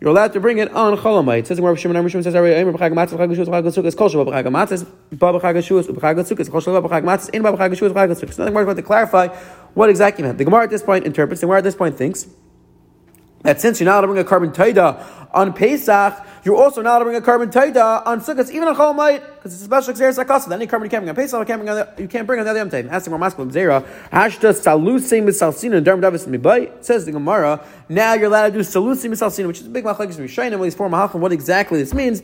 you're 0.00 0.10
allowed 0.10 0.32
to 0.32 0.38
bring 0.38 0.58
it 0.58 0.70
on 0.70 0.96
Cholamite. 0.96 1.46
Says 1.46 1.58
in 1.58 1.64
Rabbi 1.64 1.76
Shimon, 1.76 1.96
Rabbi 1.96 2.08
Shimon 2.08 2.22
says, 2.22 2.32
"B'chag 2.32 2.92
matzah, 2.92 3.18
b'chag 3.18 3.34
shus, 3.34 3.48
b'chag 3.48 3.64
sukkos, 3.66 3.96
kol 3.96 4.08
shabbat 4.08 4.44
b'chag 4.44 4.46
matzah, 4.46 4.86
ba 5.10 5.32
b'chag 5.32 5.56
shus, 5.56 5.88
b'chag 5.88 6.20
sukkos, 6.20 6.48
kol 6.48 6.60
shabbat 6.60 6.88
b'chag 6.88 7.02
matzah, 7.02 7.30
in 7.30 7.42
b'chag 7.42 7.72
shus, 7.72 7.90
b'chag 7.90 8.10
sukkos." 8.10 8.36
The 8.36 8.44
Gemara 8.44 8.62
is 8.62 8.66
going 8.66 8.76
to 8.76 8.82
clarify 8.82 9.26
what 9.78 9.90
exactly 9.90 10.24
meant. 10.24 10.38
The 10.38 10.44
Gemara 10.44 10.64
at 10.64 10.70
this 10.70 10.82
point 10.82 11.06
interprets. 11.06 11.40
The 11.40 11.46
Gemara 11.46 11.58
at 11.58 11.64
this 11.64 11.76
point 11.76 11.96
thinks 11.96 12.26
that 13.42 13.60
since 13.60 13.78
you're 13.78 13.84
not 13.84 13.92
allowed 13.92 14.00
to 14.00 14.06
bring 14.08 14.18
a 14.18 14.24
carbon 14.24 14.50
taida 14.50 15.06
on 15.32 15.52
Pesach, 15.52 16.26
you're 16.44 16.56
also 16.56 16.82
not 16.82 16.90
allowed 16.90 16.98
to 16.98 17.04
bring 17.04 17.16
a 17.16 17.20
carbon 17.20 17.48
taida 17.48 18.04
on 18.04 18.20
Sukkot, 18.20 18.50
even 18.50 18.66
on 18.66 18.74
Chol 18.74 19.20
because 19.36 19.52
it's 19.52 19.62
a 19.62 19.66
special 19.66 19.94
xeris 19.94 20.18
akasa. 20.18 20.52
Any 20.52 20.66
carbon 20.66 20.86
you 20.86 20.90
can't 20.90 21.04
bring 21.04 21.10
on 21.10 21.14
Pesach, 21.14 21.38
you 21.38 21.44
can't 21.46 21.64
bring 21.64 21.68
on, 21.68 21.86
you 21.96 22.08
can't 22.08 22.26
bring 22.26 22.40
on 22.40 22.44
the 22.46 22.50
other 22.50 22.58
Yom 22.58 22.70
Tov. 22.70 22.90
Asking 22.90 23.12
more 23.12 23.20
masculine 23.20 23.52
zera, 23.52 23.86
hashta 24.10 24.52
salusim 24.52 25.22
misalsina 25.28 25.76
and 25.76 25.86
darm 25.86 26.00
davis 26.00 26.26
mibay. 26.26 26.84
Says 26.84 27.04
the 27.04 27.12
Gemara. 27.12 27.64
Now 27.88 28.14
you're 28.14 28.26
allowed 28.26 28.48
to 28.48 28.52
do 28.54 28.58
salusim 28.60 29.12
misalsina, 29.12 29.46
which 29.46 29.60
is 29.60 29.68
a 29.68 29.70
big 29.70 29.84
machlekes 29.84 30.16
Rishayim. 30.16 30.60
These 30.60 30.74
four 30.74 30.88
mahachim. 30.88 31.20
What 31.20 31.30
exactly 31.30 31.78
this 31.78 31.94
means? 31.94 32.20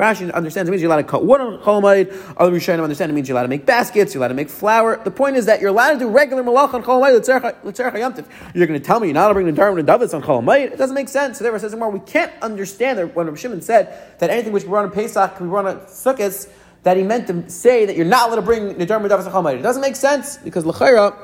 Rashi 0.00 0.32
understands 0.32 0.68
it 0.68 0.72
means 0.72 0.82
you're 0.82 0.90
allowed 0.90 1.02
to 1.02 1.08
cut 1.08 1.24
wood 1.24 1.40
on 1.40 1.58
Chol 1.60 2.34
Other 2.36 2.52
Rishayim 2.52 2.82
understand 2.82 3.10
it 3.10 3.14
means 3.14 3.28
you're 3.28 3.36
allowed 3.36 3.44
to 3.44 3.48
make 3.48 3.66
baskets. 3.66 4.14
You're 4.14 4.20
allowed 4.20 4.28
to 4.28 4.34
make 4.34 4.48
flour. 4.48 5.02
The 5.02 5.10
point 5.10 5.36
is 5.36 5.46
that 5.46 5.60
you're 5.60 5.70
allowed 5.70 5.94
to 5.94 5.98
do 5.98 6.08
regular 6.08 6.42
malach 6.42 6.74
on 6.74 6.82
Chol 6.82 7.00
Moed. 7.00 8.26
You're 8.54 8.66
going 8.66 8.80
to 8.80 8.86
tell 8.86 9.00
me 9.00 9.08
you're 9.08 9.14
not 9.14 9.24
allowed 9.24 9.28
to 9.28 9.34
bring 9.34 9.46
the 9.46 9.60
darm 9.60 9.78
and 9.78 9.86
davis 9.86 10.14
on 10.14 10.22
Chol 10.22 10.56
It 10.58 10.78
doesn't 10.78 10.94
make 10.94 11.08
sense. 11.08 11.38
So 11.38 11.44
therefore, 11.44 11.58
says 11.58 11.70
the 11.70 11.76
Gemara, 11.76 11.90
we 11.90 12.00
can't 12.00 12.32
understand 12.42 12.98
that 12.98 13.14
when 13.14 13.34
Shimon 13.36 13.62
said 13.62 14.18
that 14.18 14.30
anything 14.30 14.52
which 14.52 14.64
we 14.64 14.70
run 14.70 14.84
on 14.86 14.90
Pesach 14.90 15.36
can 15.36 15.46
be 15.46 15.50
run 15.50 15.66
on 15.66 15.80
Sukkot 15.80 16.48
that 16.82 16.96
he 16.96 17.02
meant 17.02 17.26
to 17.26 17.48
say 17.50 17.84
that 17.84 17.96
you're 17.96 18.06
not 18.06 18.28
allowed 18.28 18.36
to 18.36 18.42
bring 18.42 18.74
Nidar 18.74 19.06
Medavas 19.06 19.30
Chamayit. 19.30 19.58
It 19.58 19.62
doesn't 19.62 19.82
make 19.82 19.96
sense 19.96 20.38
because 20.38 20.64
L'chaira, 20.64 21.14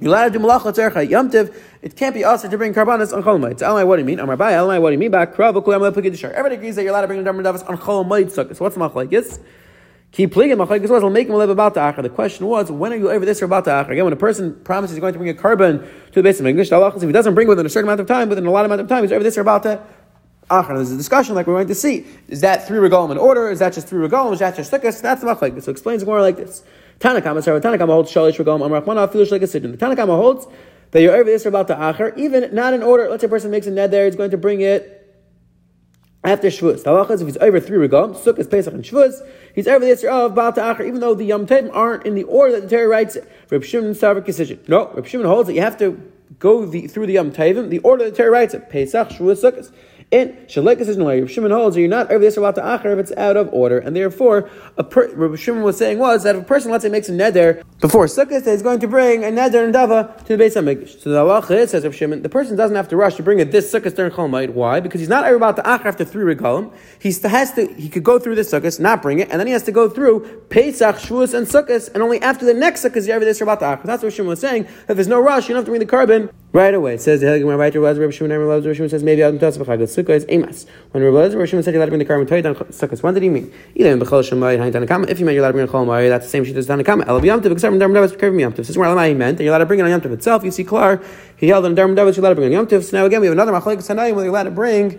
you're 0.00 0.12
allowed 0.12 0.32
to 0.32 0.38
do 0.38 0.44
Malacha 0.44 0.72
Tzercha 0.72 1.08
Yamtiv, 1.08 1.54
it 1.82 1.96
can't 1.96 2.14
be 2.14 2.24
also 2.24 2.48
to 2.48 2.58
bring 2.58 2.72
Karbanas 2.72 3.14
on 3.14 3.22
Cholamayit. 3.22 3.58
So, 3.58 3.66
Elamai, 3.66 3.86
what 3.86 3.96
do 3.96 4.02
you 4.02 4.06
mean? 4.06 4.18
Amar 4.18 4.36
Bai, 4.36 4.52
Elamai, 4.52 4.80
what 4.80 4.90
do 4.90 4.94
you 4.94 4.98
mean? 4.98 5.10
Back, 5.10 5.34
Krav, 5.34 5.54
Kulam, 5.64 5.90
Lepukid 5.90 6.16
Shar. 6.18 6.30
Everybody 6.30 6.56
agrees 6.56 6.76
that 6.76 6.82
you're 6.82 6.90
allowed 6.90 7.02
to 7.02 7.06
bring 7.06 7.22
Nidar 7.22 7.34
Medavas 7.34 7.68
on 7.68 7.76
Cholamayit 7.78 8.32
Sukkot. 8.32 8.56
So, 8.56 8.64
what's 8.64 8.76
the 8.76 8.80
Machlaikis? 8.80 9.40
Keep 10.12 10.32
pleading 10.32 10.56
Machlaikis 10.56 10.90
was, 10.90 11.04
I'll 11.04 11.10
make 11.10 11.28
him 11.28 11.34
live 11.34 11.50
about 11.50 11.74
the. 11.74 12.02
The 12.02 12.08
question 12.08 12.46
was, 12.46 12.70
when 12.70 12.92
are 12.92 12.96
you 12.96 13.10
over 13.10 13.24
this 13.24 13.40
or 13.42 13.44
about 13.44 13.64
the? 13.64 13.78
Again, 13.86 14.04
when 14.04 14.12
a 14.12 14.16
person 14.16 14.58
promises 14.64 14.96
he's 14.96 15.00
going 15.00 15.12
to 15.12 15.18
bring 15.18 15.30
a 15.30 15.34
carbon 15.34 15.78
to 15.78 16.12
the 16.12 16.22
base 16.22 16.40
of 16.40 16.46
English, 16.46 16.72
if 16.72 17.02
he 17.02 17.12
doesn't 17.12 17.34
bring 17.34 17.46
within 17.46 17.64
a 17.64 17.68
certain 17.68 17.88
amount 17.88 18.00
of 18.00 18.08
time, 18.08 18.28
within 18.28 18.44
a 18.44 18.50
lot 18.50 18.64
amount 18.64 18.80
of 18.80 18.88
time, 18.88 19.04
he's 19.04 19.12
over 19.12 19.22
this 19.22 19.38
or 19.38 19.42
about 19.42 19.62
the 19.62 19.80
Achar. 20.50 20.74
There's 20.74 20.90
a 20.90 20.96
discussion 20.96 21.36
like 21.36 21.46
we're 21.46 21.54
going 21.54 21.68
to 21.68 21.74
see. 21.76 22.06
Is 22.26 22.40
that 22.40 22.66
three 22.66 22.78
regalim 22.78 23.12
in 23.12 23.18
order? 23.18 23.50
Is 23.50 23.60
that 23.60 23.72
just 23.72 23.86
three 23.86 24.06
regalim? 24.06 24.32
Is 24.32 24.40
that 24.40 24.56
just 24.56 24.72
stickus? 24.72 25.00
That's 25.00 25.20
the 25.20 25.28
machlek. 25.28 25.62
So 25.62 25.70
explains 25.70 26.04
more 26.04 26.20
like 26.20 26.36
this. 26.36 26.64
Tanakama, 27.00 27.42
sorry, 27.42 27.60
Tanakama 27.60 27.88
holds 27.88 28.12
shalish 28.12 28.36
regalim 28.36 28.60
amrachmana 28.60 29.10
filish 29.10 29.30
like 29.30 29.40
a 29.42 29.46
sidin. 29.46 29.72
The 29.72 29.78
Tanakama 29.78 30.16
holds 30.16 30.46
that 30.90 31.00
you're 31.00 31.14
over 31.14 31.24
this 31.24 31.46
about 31.46 31.66
the 31.66 31.74
Achar, 31.74 32.16
even 32.18 32.54
not 32.54 32.74
in 32.74 32.82
order. 32.82 33.08
Let's 33.08 33.22
say 33.22 33.26
a 33.26 33.30
person 33.30 33.50
makes 33.50 33.66
a 33.66 33.70
ned 33.70 33.90
there, 33.90 34.04
he's 34.04 34.16
going 34.16 34.32
to 34.32 34.36
bring 34.36 34.60
it 34.60 34.98
after 36.22 36.48
Shavuos. 36.48 36.84
The 36.84 36.90
halacha 36.90 37.12
is 37.12 37.22
if 37.22 37.28
he's 37.28 37.36
over 37.38 37.58
three 37.58 37.88
regalim, 37.88 38.14
Sukkot, 38.14 38.50
Pesach, 38.50 38.74
and 38.74 38.84
Shavuos, 38.84 39.26
he's 39.54 39.66
over 39.66 39.82
the 39.82 39.92
Yisra 39.92 40.26
of 40.26 40.34
Baal 40.34 40.52
Ta'achar, 40.52 40.86
even 40.86 41.00
though 41.00 41.14
the 41.14 41.24
Yom 41.24 41.46
Tov 41.46 41.70
aren't 41.74 42.04
in 42.04 42.14
the 42.14 42.24
order 42.24 42.52
that 42.52 42.68
the 42.68 42.76
Torah 42.76 42.88
writes 42.88 43.16
it. 43.16 43.26
Reb 43.50 43.64
Shimon 43.64 43.92
Savik 43.92 44.26
decision. 44.26 44.60
No, 44.68 44.92
Reb 44.92 45.06
Shimon 45.06 45.26
holds 45.26 45.46
that 45.46 45.54
you 45.54 45.62
have 45.62 45.78
to 45.78 45.98
go 46.38 46.66
the, 46.66 46.86
through 46.86 47.06
the 47.06 47.14
Yom 47.14 47.32
Tovim, 47.32 47.70
the 47.70 47.78
order 47.78 48.04
that 48.04 48.10
the 48.10 48.16
Torah 48.18 48.30
writes 48.30 48.52
it. 48.52 48.68
Pesach, 48.68 49.08
Shavuos, 49.08 49.42
Sukkot. 49.42 49.72
In 50.10 50.30
Shalek 50.48 50.80
is 50.80 50.96
no 50.96 51.04
way 51.04 51.24
Shimon 51.28 51.52
holds 51.52 51.76
you're 51.76 51.88
not 51.88 52.10
over 52.10 52.18
this 52.18 52.36
about 52.36 52.56
the 52.56 52.62
Acher 52.62 52.92
if 52.92 52.98
it's 52.98 53.12
out 53.12 53.36
of 53.36 53.48
order, 53.52 53.78
and 53.78 53.94
therefore, 53.94 54.50
a 54.76 54.82
per, 54.82 55.06
Rabbi 55.14 55.36
Shimon 55.36 55.62
was 55.62 55.76
saying 55.76 56.00
was 56.00 56.24
that 56.24 56.34
if 56.34 56.42
a 56.42 56.44
person, 56.44 56.72
let's 56.72 56.82
say, 56.82 56.90
makes 56.90 57.08
a 57.08 57.12
neder 57.12 57.62
before 57.80 58.06
Sukkot, 58.06 58.44
he's 58.44 58.60
going 58.60 58.80
to 58.80 58.88
bring 58.88 59.22
a 59.22 59.28
neder 59.28 59.64
and 59.64 59.72
dava 59.72 60.18
to 60.26 60.36
the 60.36 60.42
Beis 60.42 60.56
Hamikdash. 60.56 61.00
So 61.00 61.10
the 61.10 61.24
halacha 61.24 61.68
says 61.68 61.84
Rabbi 61.84 61.94
Shimon, 61.94 62.22
the 62.22 62.28
person 62.28 62.56
doesn't 62.56 62.74
have 62.74 62.88
to 62.88 62.96
rush 62.96 63.14
to 63.16 63.22
bring 63.22 63.38
it 63.38 63.52
this 63.52 63.72
Sukkot 63.72 63.94
during 63.94 64.10
Cholmite. 64.10 64.50
Why? 64.50 64.80
Because 64.80 64.98
he's 64.98 65.08
not 65.08 65.24
over 65.26 65.52
the 65.52 65.62
Acher 65.62 65.86
after 65.86 66.04
three 66.04 66.34
regalim. 66.34 66.74
He 66.98 67.12
has 67.28 67.52
to. 67.52 67.72
He 67.74 67.88
could 67.88 68.02
go 68.02 68.18
through 68.18 68.34
the 68.34 68.42
Sukkot, 68.42 68.80
not 68.80 69.02
bring 69.02 69.20
it, 69.20 69.30
and 69.30 69.38
then 69.38 69.46
he 69.46 69.52
has 69.52 69.62
to 69.62 69.72
go 69.72 69.88
through 69.88 70.42
Pesach, 70.50 70.96
Shavuos, 70.96 71.34
and 71.34 71.46
Sukkot, 71.46 71.94
and 71.94 72.02
only 72.02 72.20
after 72.20 72.44
the 72.44 72.54
next 72.54 72.84
Sukkot 72.84 72.96
is 72.96 73.08
over 73.08 73.24
this 73.24 73.40
about 73.40 73.60
the 73.60 73.66
Acher. 73.66 73.84
That's 73.84 74.02
what 74.02 74.12
Shimon 74.12 74.30
was 74.30 74.40
saying. 74.40 74.66
That 74.88 74.94
there's 74.94 75.06
no 75.06 75.20
rush, 75.20 75.48
you 75.48 75.54
don't 75.54 75.60
have 75.60 75.66
to 75.66 75.70
bring 75.70 75.78
the 75.78 75.86
carbon 75.86 76.30
right 76.52 76.74
away. 76.74 76.94
It 76.94 77.00
says 77.00 77.20
the 77.20 77.28
Hegel 77.28 77.50
writer 77.56 77.80
was 77.80 77.98
Rabbi 77.98 78.10
Shimon. 78.10 78.36
Rabbi 78.38 78.72
Shimon 78.72 78.88
says 78.88 79.02
maybe 79.02 79.22
Adam 79.22 79.38
Tosaf 79.38 79.64
Sukkah 79.64 80.10
is 80.10 80.26
Amos. 80.28 80.66
When 80.90 81.02
Rabbi 81.02 81.44
Shimon 81.46 81.62
said 81.62 81.74
you 81.74 81.78
allowed 81.78 81.86
to 81.86 81.90
bring 81.90 81.98
the 82.00 82.04
carbon 82.04 82.26
to 82.26 82.54
Sukkot, 82.64 83.02
what 83.02 83.14
did 83.14 83.22
he 83.22 83.28
mean? 83.28 83.52
Either 83.74 83.92
in 83.92 84.00
Bechol 84.00 84.22
Shemayit 84.22 84.58
Hain 84.58 84.72
Tanakama. 84.72 85.08
If 85.08 85.20
you 85.20 85.26
meant 85.26 85.34
you're 85.34 85.44
allowed 85.44 85.52
to 85.52 85.66
bring 85.66 85.68
a 85.68 85.72
Chol 85.72 85.86
Mari, 85.86 86.08
that's 86.08 86.26
the 86.26 86.30
same 86.30 86.44
shit 86.44 86.56
as 86.56 86.66
Tanakama. 86.66 87.06
El 87.06 87.20
Yamtiv, 87.20 87.52
except 87.52 87.72
for 87.72 87.78
Darm 87.78 87.94
Davis, 87.94 88.12
Kervim 88.12 88.40
Yamtiv. 88.40 88.56
This 88.56 88.70
is 88.70 88.78
where 88.78 88.88
he 89.06 89.14
meant 89.14 89.38
that 89.38 89.44
you're 89.44 89.52
allowed 89.52 89.58
to 89.58 89.66
bring 89.66 89.80
it 89.80 89.84
on 89.84 90.12
itself. 90.12 90.44
You 90.44 90.50
see, 90.50 90.64
Klar, 90.64 91.02
he 91.36 91.48
held 91.48 91.64
on 91.64 91.76
Darm 91.76 91.94
Davis, 91.94 92.16
you're 92.16 92.24
allowed 92.24 92.34
to 92.34 92.40
bring 92.40 92.54
on 92.54 92.66
Yamtiv. 92.66 92.82
So 92.84 92.96
now 92.96 93.06
again, 93.06 93.20
we 93.20 93.26
have 93.28 93.34
another 93.34 93.52
Machlek 93.52 93.78
Sanayim 93.78 94.14
where 94.14 94.24
you're 94.24 94.32
allowed 94.32 94.44
to 94.44 94.50
bring 94.50 94.98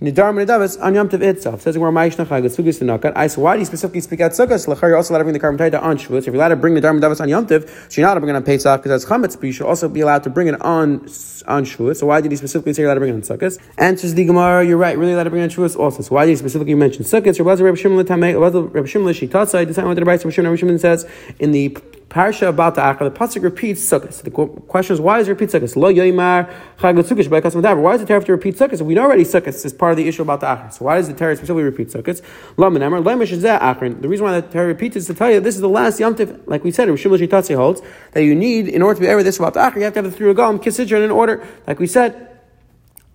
Nidar 0.00 0.32
Menadavis 0.32 0.82
on 0.82 0.94
Yom 0.94 1.10
Tov 1.10 1.20
itself. 1.20 1.60
Says 1.60 1.76
we're 1.76 1.90
Maish 1.90 2.16
Nachag, 2.16 2.42
Sugas 2.46 2.78
to 2.78 2.86
Nakat. 2.86 3.12
I 3.14 3.26
so 3.26 3.42
why 3.42 3.56
do 3.56 3.60
you 3.60 3.66
specifically 3.66 4.00
speak 4.00 4.22
out 4.22 4.30
Sukkot? 4.30 4.66
Lachar, 4.66 4.88
you're 4.88 4.96
also 4.96 5.12
allowed 5.12 5.18
to 5.18 5.24
bring 5.24 5.34
the 5.34 5.40
Karm 5.40 5.58
Taita 5.58 5.82
on 5.82 5.98
Shavuot. 5.98 6.20
If 6.20 6.26
you're 6.28 6.36
allowed 6.36 6.48
to 6.48 6.56
bring 6.56 6.74
Nidar 6.74 6.98
Menadavis 6.98 7.20
on 7.20 7.28
Yom 7.28 7.46
Tov, 7.46 7.68
so 7.92 8.00
you're 8.00 8.08
not 8.08 8.12
allowed 8.12 8.14
to 8.14 8.20
bring 8.20 8.34
it 8.34 8.36
on 8.38 8.44
Pesach 8.44 8.82
because 8.82 9.02
that's 9.02 9.04
Chametz, 9.04 9.38
but 9.38 9.44
you 9.44 9.52
should 9.52 9.66
also 9.66 9.90
be 9.90 10.00
allowed 10.00 10.22
to 10.22 10.30
bring 10.30 10.46
it 10.46 10.58
on 10.62 11.02
on 11.46 11.66
Shavuot. 11.66 11.98
So 11.98 12.06
why 12.06 12.22
did 12.22 12.30
he 12.30 12.38
specifically 12.38 12.72
say 12.72 12.80
you're 12.80 12.90
allowed 12.90 12.94
to 12.94 13.00
bring 13.00 13.12
it 13.12 13.30
on 13.30 13.38
Sukkot? 13.38 13.58
Answers 13.76 14.14
the 14.14 14.24
Gemara, 14.24 14.64
you're 14.64 14.78
right, 14.78 14.96
really 14.96 15.12
allowed 15.12 15.24
to 15.24 15.30
bring 15.30 15.42
on 15.42 15.50
Shavuot 15.50 15.78
also. 15.78 16.02
So 16.02 16.14
why 16.14 16.24
did 16.24 16.30
he 16.30 16.36
specifically 16.36 16.74
mention 16.74 17.04
Sukkot? 17.04 17.38
Reb 17.62 17.76
Shimon 17.76 18.02
Latame, 18.02 18.72
Reb 18.72 18.86
Shimon 18.86 19.12
Lishitatsa, 19.12 19.66
decided 19.66 19.86
what 19.86 19.96
the 19.96 20.04
Rabbi 20.06 20.56
Shimon 20.56 20.78
says 20.78 21.06
in 21.38 21.52
the 21.52 21.76
Parsha 22.10 22.48
about 22.48 22.74
the 22.74 22.80
Acher, 22.80 22.98
the 22.98 23.10
pasuk 23.12 23.44
repeats 23.44 23.88
Sukkot. 23.88 24.12
So 24.12 24.24
the 24.24 24.30
question 24.32 24.94
is, 24.94 25.00
why 25.00 25.18
does 25.18 25.28
it 25.28 25.30
repeat 25.30 25.50
Sukkot? 25.50 25.76
Lo 25.76 25.92
yoimar 25.92 26.52
chag 26.76 27.30
by 27.30 27.40
custom 27.40 27.62
Why 27.62 27.92
does 27.92 28.00
the 28.00 28.06
Torah 28.06 28.18
have 28.18 28.24
to 28.24 28.32
repeat 28.32 28.56
Sukkot? 28.56 28.82
We 28.82 28.94
know 28.94 29.02
already 29.02 29.22
Sukkot 29.22 29.64
is 29.64 29.72
part 29.72 29.92
of 29.92 29.96
the 29.96 30.08
issue 30.08 30.22
about 30.22 30.40
the 30.40 30.46
Acher. 30.46 30.72
So 30.72 30.86
why 30.86 30.96
does 30.96 31.06
the 31.06 31.14
Torah 31.14 31.36
specifically 31.36 31.62
repeat 31.62 31.90
Sukkot? 31.90 32.20
Lamanemer 32.56 33.04
lemish 33.04 33.30
is 33.30 33.42
that 33.42 33.62
Acher. 33.62 34.02
The 34.02 34.08
reason 34.08 34.26
why 34.26 34.40
the 34.40 34.48
Torah 34.48 34.66
repeats 34.66 34.96
is 34.96 35.06
to 35.06 35.14
tell 35.14 35.30
you 35.30 35.38
this 35.38 35.54
is 35.54 35.60
the 35.60 35.68
last 35.68 36.00
Yom 36.00 36.16
Tiv. 36.16 36.48
Like 36.48 36.64
we 36.64 36.72
said, 36.72 36.88
Rishim 36.88 37.16
Shitatzi 37.16 37.54
holds 37.54 37.80
that 38.10 38.24
you 38.24 38.34
need 38.34 38.66
in 38.66 38.82
order 38.82 38.96
to 38.96 39.00
be 39.00 39.06
ever 39.06 39.22
this 39.22 39.38
about 39.38 39.54
the 39.54 39.60
Acher, 39.60 39.76
you 39.76 39.82
have 39.82 39.94
to 39.94 40.02
have 40.02 40.10
the 40.10 40.16
three 40.16 40.34
regalim 40.34 40.60
kisidron 40.60 41.04
in 41.04 41.12
order. 41.12 41.46
Like 41.66 41.78
we 41.78 41.86
said. 41.86 42.26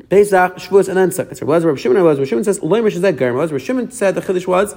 Pesach, 0.07 0.57
Shavuos, 0.57 0.87
and 0.87 0.97
then 0.97 1.09
Sukkot. 1.09 1.35
So 1.35 1.47
was 1.47 1.65
Rav 1.65 1.79
Shimon 1.79 2.03
was 2.03 2.19
Rav 2.19 2.45
says 2.45 2.59
Lemish 2.59 2.93
is 2.93 3.01
that 3.01 3.15
Garm. 3.15 3.35
Was 3.35 3.51
Rav 3.51 3.59
Shimon 3.59 3.89
said 3.89 4.13
the 4.13 4.21
Chiddush 4.21 4.45
was 4.45 4.75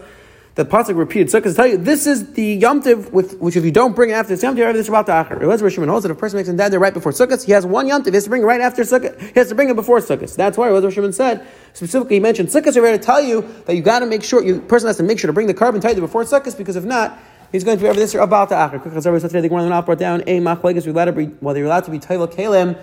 the 0.58 0.64
pasuk 0.64 0.96
repeated 0.96 1.28
sukkah 1.28 1.44
to 1.44 1.54
tell 1.54 1.68
you 1.68 1.76
this 1.76 2.04
is 2.04 2.32
the 2.32 2.60
yomtiv 2.60 3.12
with 3.12 3.38
which 3.38 3.54
if 3.54 3.64
you 3.64 3.70
don't 3.70 3.94
bring 3.94 4.10
it 4.10 4.14
after 4.14 4.30
this 4.34 4.42
Yom 4.42 4.56
Tiv, 4.56 4.74
this 4.74 4.88
Shabbat 4.88 5.04
Acher. 5.04 5.40
Elazar 5.40 5.60
Rishon 5.60 5.88
holds 5.88 6.02
that 6.02 6.10
if 6.10 6.16
a 6.16 6.18
person 6.18 6.36
makes 6.36 6.48
a 6.48 6.52
dad 6.52 6.72
there 6.72 6.80
right 6.80 6.92
before 6.92 7.12
sukkah, 7.12 7.42
he 7.44 7.52
has 7.52 7.64
one 7.64 7.86
yomtiv. 7.86 8.08
He 8.08 8.14
has 8.14 8.24
to 8.24 8.30
bring 8.30 8.42
it 8.42 8.44
right 8.44 8.60
after 8.60 8.82
sukkah. 8.82 9.16
He 9.20 9.38
has 9.38 9.50
to 9.50 9.54
bring 9.54 9.68
it 9.68 9.76
before 9.76 10.00
sukkah. 10.00 10.34
That's 10.34 10.58
why 10.58 10.66
Elazar 10.68 10.92
Rishon 10.92 11.14
said 11.14 11.46
specifically 11.74 12.16
he 12.16 12.20
mentioned 12.20 12.48
sukkahs 12.48 12.76
are 12.76 12.80
there 12.80 12.98
to 12.98 12.98
tell 12.98 13.22
you 13.22 13.48
that 13.66 13.76
you 13.76 13.82
got 13.82 14.00
to 14.00 14.06
make 14.06 14.24
sure 14.24 14.42
you 14.42 14.60
person 14.60 14.88
has 14.88 14.96
to 14.96 15.04
make 15.04 15.20
sure 15.20 15.28
to 15.28 15.32
bring 15.32 15.46
the 15.46 15.54
carbon 15.54 15.80
tight 15.80 15.94
before 15.94 16.24
sukkahs 16.24 16.58
because 16.58 16.74
if 16.74 16.84
not. 16.84 17.16
He's 17.52 17.64
going 17.64 17.78
to 17.78 17.82
be 17.82 17.88
over 17.88 17.98
this 17.98 18.14
or 18.14 18.18
about 18.18 18.50
the 18.50 18.56
acher. 18.56 18.72
Because 18.72 19.06
everybody 19.06 19.22
said 19.22 19.30
today, 19.30 19.48
the 19.48 19.54
one 19.54 19.66
brought 19.84 19.98
down 19.98 20.22
a 20.26 20.38
machlekes. 20.38 20.84
We 20.84 20.92
allowed 20.92 21.06
to 21.06 21.12
be 21.12 21.26
whether 21.40 21.58
you're 21.58 21.68
allowed 21.68 21.84
to 21.84 21.90
be 21.90 21.98
tayla 21.98 22.30
kalim 22.30 22.78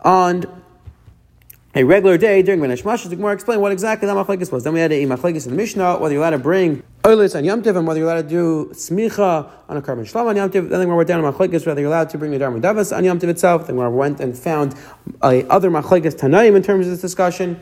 on 0.00 0.46
a 1.74 1.84
regular 1.84 2.16
day 2.16 2.40
during 2.40 2.60
Ben 2.60 2.70
Hashmash. 2.70 3.06
The 3.06 3.16
Gemara 3.16 3.34
explained 3.34 3.60
what 3.60 3.70
exactly 3.72 4.06
that 4.06 4.16
machlekes 4.16 4.50
was. 4.50 4.64
Then 4.64 4.72
we 4.72 4.80
had 4.80 4.92
a 4.92 5.04
machlekes 5.04 5.44
in 5.44 5.50
the 5.50 5.56
Mishnah, 5.56 5.98
whether 5.98 6.14
you're 6.14 6.22
allowed 6.22 6.30
to 6.30 6.38
bring 6.38 6.82
oilers 7.06 7.34
on 7.34 7.44
Yom 7.44 7.62
Tiv 7.62 7.76
and 7.76 7.86
whether 7.86 8.00
you're 8.00 8.08
allowed 8.08 8.22
to 8.22 8.28
do 8.28 8.70
smicha 8.72 9.50
on 9.68 9.76
a 9.76 9.82
carbon 9.82 10.04
shlam 10.04 10.26
on 10.26 10.36
Yom 10.36 10.50
Tiv. 10.50 10.68
Then 10.68 10.80
the 10.80 10.94
went 10.94 11.08
down 11.08 11.22
to 11.22 11.30
machlekes 11.30 11.66
whether 11.66 11.80
you're 11.80 11.88
allowed 11.88 12.10
to 12.10 12.18
bring 12.18 12.30
the 12.30 12.38
Dharma 12.38 12.60
Davas 12.60 12.96
on 12.96 13.04
Yom 13.04 13.18
itself. 13.18 13.66
Then 13.66 13.76
we 13.76 13.88
went 13.88 14.20
and 14.20 14.36
found 14.36 14.74
a 15.22 15.46
other 15.48 15.70
machlekes 15.70 16.14
Tanaim 16.14 16.56
in 16.56 16.62
terms 16.62 16.86
of 16.86 16.92
this 16.92 17.00
discussion. 17.00 17.58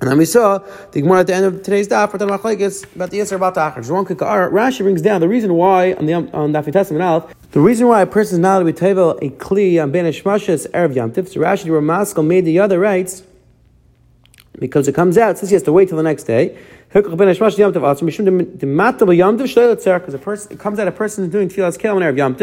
And 0.00 0.10
then 0.10 0.18
we 0.18 0.24
saw 0.24 0.58
the 0.92 1.00
Gemara 1.00 1.20
at 1.20 1.28
the 1.28 1.34
end 1.34 1.46
of 1.46 1.62
today's 1.62 1.88
daf 1.88 2.10
for 2.10 2.18
the 2.18 2.26
machlekes 2.26 2.84
about 2.94 3.10
the 3.10 3.20
Yisr 3.20 3.36
about 3.36 3.54
the 3.54 3.60
Achar. 3.60 3.90
One 3.90 4.04
Rashi 4.04 4.80
brings 4.80 5.00
down 5.00 5.20
the 5.20 5.28
reason 5.28 5.54
why 5.54 5.94
on 5.94 6.06
the 6.06 6.14
on 6.14 6.52
Daf 6.52 6.70
Testament 6.70 7.02
Aleph, 7.02 7.32
the 7.52 7.60
reason 7.60 7.86
why 7.86 8.02
a 8.02 8.06
person 8.06 8.34
is 8.34 8.38
not 8.40 8.56
allowed 8.56 8.58
to 8.58 8.64
be 8.66 8.72
table 8.72 9.12
a 9.22 9.30
kli 9.30 9.82
on 9.82 9.92
Ben 9.92 10.04
Hashmashas 10.04 10.68
erev 10.72 10.94
Yom. 10.94 11.14
So 11.14 11.22
Rashi, 11.22 11.70
where 11.70 11.80
Maskell 11.80 12.26
made 12.26 12.44
the 12.44 12.58
other 12.58 12.78
rights 12.80 13.22
because 14.58 14.88
it 14.88 14.94
comes 14.94 15.18
out 15.18 15.38
since 15.38 15.50
he 15.50 15.54
has 15.54 15.62
to 15.64 15.72
wait 15.72 15.88
till 15.88 15.96
the 15.96 16.02
next 16.02 16.24
day. 16.24 16.56
Because 16.92 17.12
a 17.12 17.16
person 20.18 20.52
it 20.52 20.58
comes 20.58 20.78
out 20.78 20.88
a 20.88 20.92
person 20.92 21.24
is 21.24 21.30
doing 21.30 21.48
tefillas 21.48 21.78
kel 21.78 21.96
on 21.96 22.02
erev 22.02 22.16
Yom 22.16 22.36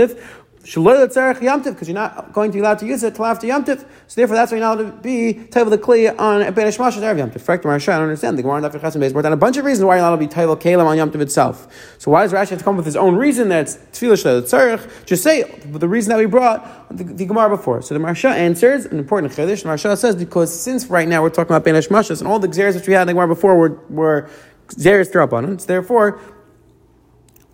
because 0.61 1.87
you're 1.87 1.93
not 1.93 2.33
going 2.33 2.51
to 2.51 2.55
be 2.55 2.59
allowed 2.59 2.79
to 2.79 2.85
use 2.85 3.03
it 3.03 3.15
till 3.15 3.25
after 3.25 3.47
Yom 3.47 3.65
Tif. 3.65 3.79
So 4.07 4.15
therefore, 4.15 4.35
that's 4.35 4.51
why 4.51 4.57
you're 4.57 4.67
not 4.67 4.79
allowed 4.79 4.91
to 4.91 4.97
be 5.01 5.33
Taival 5.49 5.69
the 5.69 5.77
Kli 5.77 6.07
on 6.19 6.41
Ben 6.53 6.67
Ishmash 6.67 6.93
Erev 6.93 7.17
Yom 7.17 7.31
Tif. 7.31 7.45
Correct, 7.45 7.63
Maharsha, 7.63 7.89
I 7.89 7.97
don't 7.97 8.03
understand. 8.03 8.37
The 8.37 8.43
Gemara 8.43 8.63
in 8.63 8.71
Chasam 8.71 9.11
brought 9.11 9.23
down 9.23 9.33
a 9.33 9.37
bunch 9.37 9.57
of 9.57 9.65
reasons 9.65 9.85
why 9.85 9.95
you're 9.95 10.03
not 10.03 10.09
allowed 10.09 10.21
to 10.21 10.27
be 10.27 10.33
Taival 10.33 10.59
Kalim 10.61 10.85
on 10.85 10.97
Yom 10.97 11.11
Tif 11.11 11.21
itself. 11.21 11.67
So 11.97 12.11
why 12.11 12.23
does 12.23 12.31
Rashi 12.31 12.49
have 12.49 12.59
to 12.59 12.65
come 12.65 12.77
with 12.77 12.85
his 12.85 12.95
own 12.95 13.15
reason 13.15 13.49
that 13.49 13.61
it's 13.61 13.75
Tefillah 13.99 14.43
Tzarech? 14.43 15.05
Just 15.05 15.23
say 15.23 15.43
the 15.65 15.87
reason 15.87 16.09
that 16.09 16.19
we 16.19 16.25
brought 16.25 16.95
the, 16.95 17.03
the 17.03 17.25
Gemara 17.25 17.49
before. 17.49 17.81
So 17.81 17.93
the 17.93 17.99
Maharsha 17.99 18.29
answers 18.29 18.85
an 18.85 18.99
important 18.99 19.33
Chiddush. 19.33 19.63
Maharsha 19.63 19.97
says 19.97 20.15
because 20.15 20.57
since 20.57 20.87
right 20.87 21.07
now 21.07 21.21
we're 21.21 21.29
talking 21.29 21.55
about 21.55 21.63
Ben 21.63 21.75
Ishmash 21.75 22.19
and 22.19 22.27
all 22.27 22.39
the 22.39 22.47
Xeris 22.47 22.75
which 22.75 22.87
we 22.87 22.93
had 22.93 23.01
in 23.01 23.07
the 23.07 23.13
Gemara 23.13 23.27
before 23.27 23.57
were, 23.57 23.79
were 23.89 24.29
Xeris 24.69 25.11
Drabanan, 25.11 25.65
therefore 25.65 26.19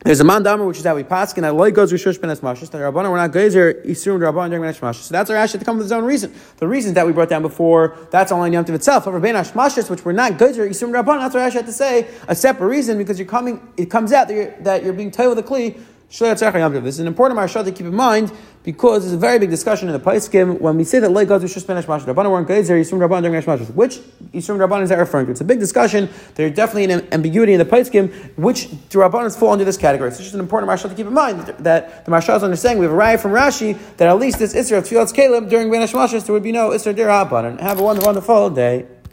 there's 0.03 0.19
a 0.19 0.23
mandama, 0.23 0.65
which 0.65 0.77
is 0.77 0.85
how 0.85 0.95
we 0.95 1.03
pass, 1.03 1.33
and 1.33 1.43
that 1.43 1.55
loy 1.55 1.71
goes 1.71 1.91
rishush 1.91 2.21
ben 2.21 2.29
esmashis. 2.29 2.69
The 2.69 2.77
rabbanon 2.77 3.09
we're 3.11 3.17
not 3.17 3.31
geyser 3.31 3.73
isurim 3.85 4.19
rabbanon 4.19 4.49
during 4.49 4.61
ben 4.61 4.73
esmashis. 4.73 5.03
So 5.03 5.11
that's 5.11 5.29
our 5.29 5.35
ash 5.35 5.51
to 5.53 5.57
come 5.57 5.77
with 5.77 5.85
his 5.85 5.91
own 5.91 6.05
reason. 6.05 6.33
The 6.57 6.67
reasons 6.67 6.93
that 6.93 7.05
we 7.05 7.13
brought 7.13 7.29
down 7.29 7.41
before, 7.41 7.97
that's 8.11 8.31
all 8.31 8.41
on 8.41 8.53
Yom 8.53 8.63
itself. 8.65 9.05
However, 9.05 9.19
ben 9.19 9.35
esmashis, 9.35 9.89
which 9.89 10.05
we're 10.05 10.11
not 10.11 10.37
geyser 10.37 10.69
isurim 10.69 10.91
rabbanon, 10.91 11.19
that's 11.19 11.35
our 11.35 11.41
ash 11.41 11.53
had 11.53 11.65
to 11.65 11.73
say 11.73 12.07
a 12.27 12.35
separate 12.35 12.67
reason 12.67 12.97
because 12.97 13.17
you're 13.17 13.27
coming. 13.27 13.67
It 13.75 13.89
comes 13.89 14.13
out 14.13 14.27
that 14.27 14.33
you're, 14.33 14.55
that 14.61 14.83
you're 14.83 14.93
being 14.93 15.11
told 15.11 15.35
with 15.35 15.45
the 15.45 15.51
kli 15.51 15.81
this 16.09 16.95
is 16.95 16.99
an 16.99 17.07
important 17.07 17.35
marshal 17.35 17.63
to 17.63 17.71
keep 17.71 17.85
in 17.85 17.95
mind 17.95 18.31
because 18.63 19.05
it's 19.05 19.13
a 19.13 19.17
very 19.17 19.39
big 19.39 19.49
discussion 19.49 19.87
in 19.87 19.93
the 19.93 19.99
Paiskim 19.99 20.59
when 20.59 20.77
we 20.77 20.83
say 20.83 20.99
that 20.99 21.11
Leit 21.11 21.27
Gadol 21.27 21.47
Shus 21.47 21.65
Ben 21.65 21.81
Hashmash, 21.81 22.01
Rabbanan 22.01 22.31
weren't 22.31 22.47
Geizer, 22.47 22.79
Yisum 22.79 22.99
Rabbanan 22.99 23.23
during 23.23 23.41
Hashmash. 23.41 23.73
Which 23.73 23.97
Yisum 24.33 24.57
Rabbanan 24.57 24.83
is 24.83 24.89
that 24.89 24.99
referring 24.99 25.25
to? 25.27 25.31
It's 25.31 25.41
a 25.41 25.45
big 25.45 25.59
discussion. 25.59 26.09
There's 26.35 26.53
definitely 26.53 26.93
an 26.93 27.07
ambiguity 27.13 27.53
in 27.53 27.59
the 27.59 27.65
Paiskim 27.65 28.11
which 28.37 28.69
do 28.89 28.99
Rabbanans 28.99 29.37
fall 29.37 29.51
under 29.51 29.65
this 29.65 29.77
category. 29.77 30.11
So 30.11 30.15
it's 30.15 30.23
just 30.23 30.33
an 30.33 30.39
important 30.39 30.67
marshal 30.67 30.89
to 30.89 30.95
keep 30.95 31.07
in 31.07 31.13
mind 31.13 31.41
that 31.59 32.05
the 32.05 32.11
marshal 32.11 32.35
is 32.35 32.43
understanding. 32.43 32.79
We 32.79 32.85
have 32.85 32.93
arrived 32.93 33.21
from 33.21 33.31
Rashi 33.31 33.77
that 33.97 34.07
at 34.07 34.17
least 34.17 34.39
this 34.39 34.53
Isra 34.53 34.79
of 34.79 34.83
Tfilat 34.85 35.13
Caleb 35.13 35.49
during 35.49 35.71
Ben 35.71 35.81
Hashmash 35.81 36.25
there 36.25 36.33
would 36.33 36.43
be 36.43 36.51
no 36.51 36.71
Isra 36.71 36.95
Dir 36.95 37.09
Have 37.09 37.79
a 37.79 37.83
wonderful, 37.83 38.07
wonderful 38.07 38.49
day. 38.49 38.85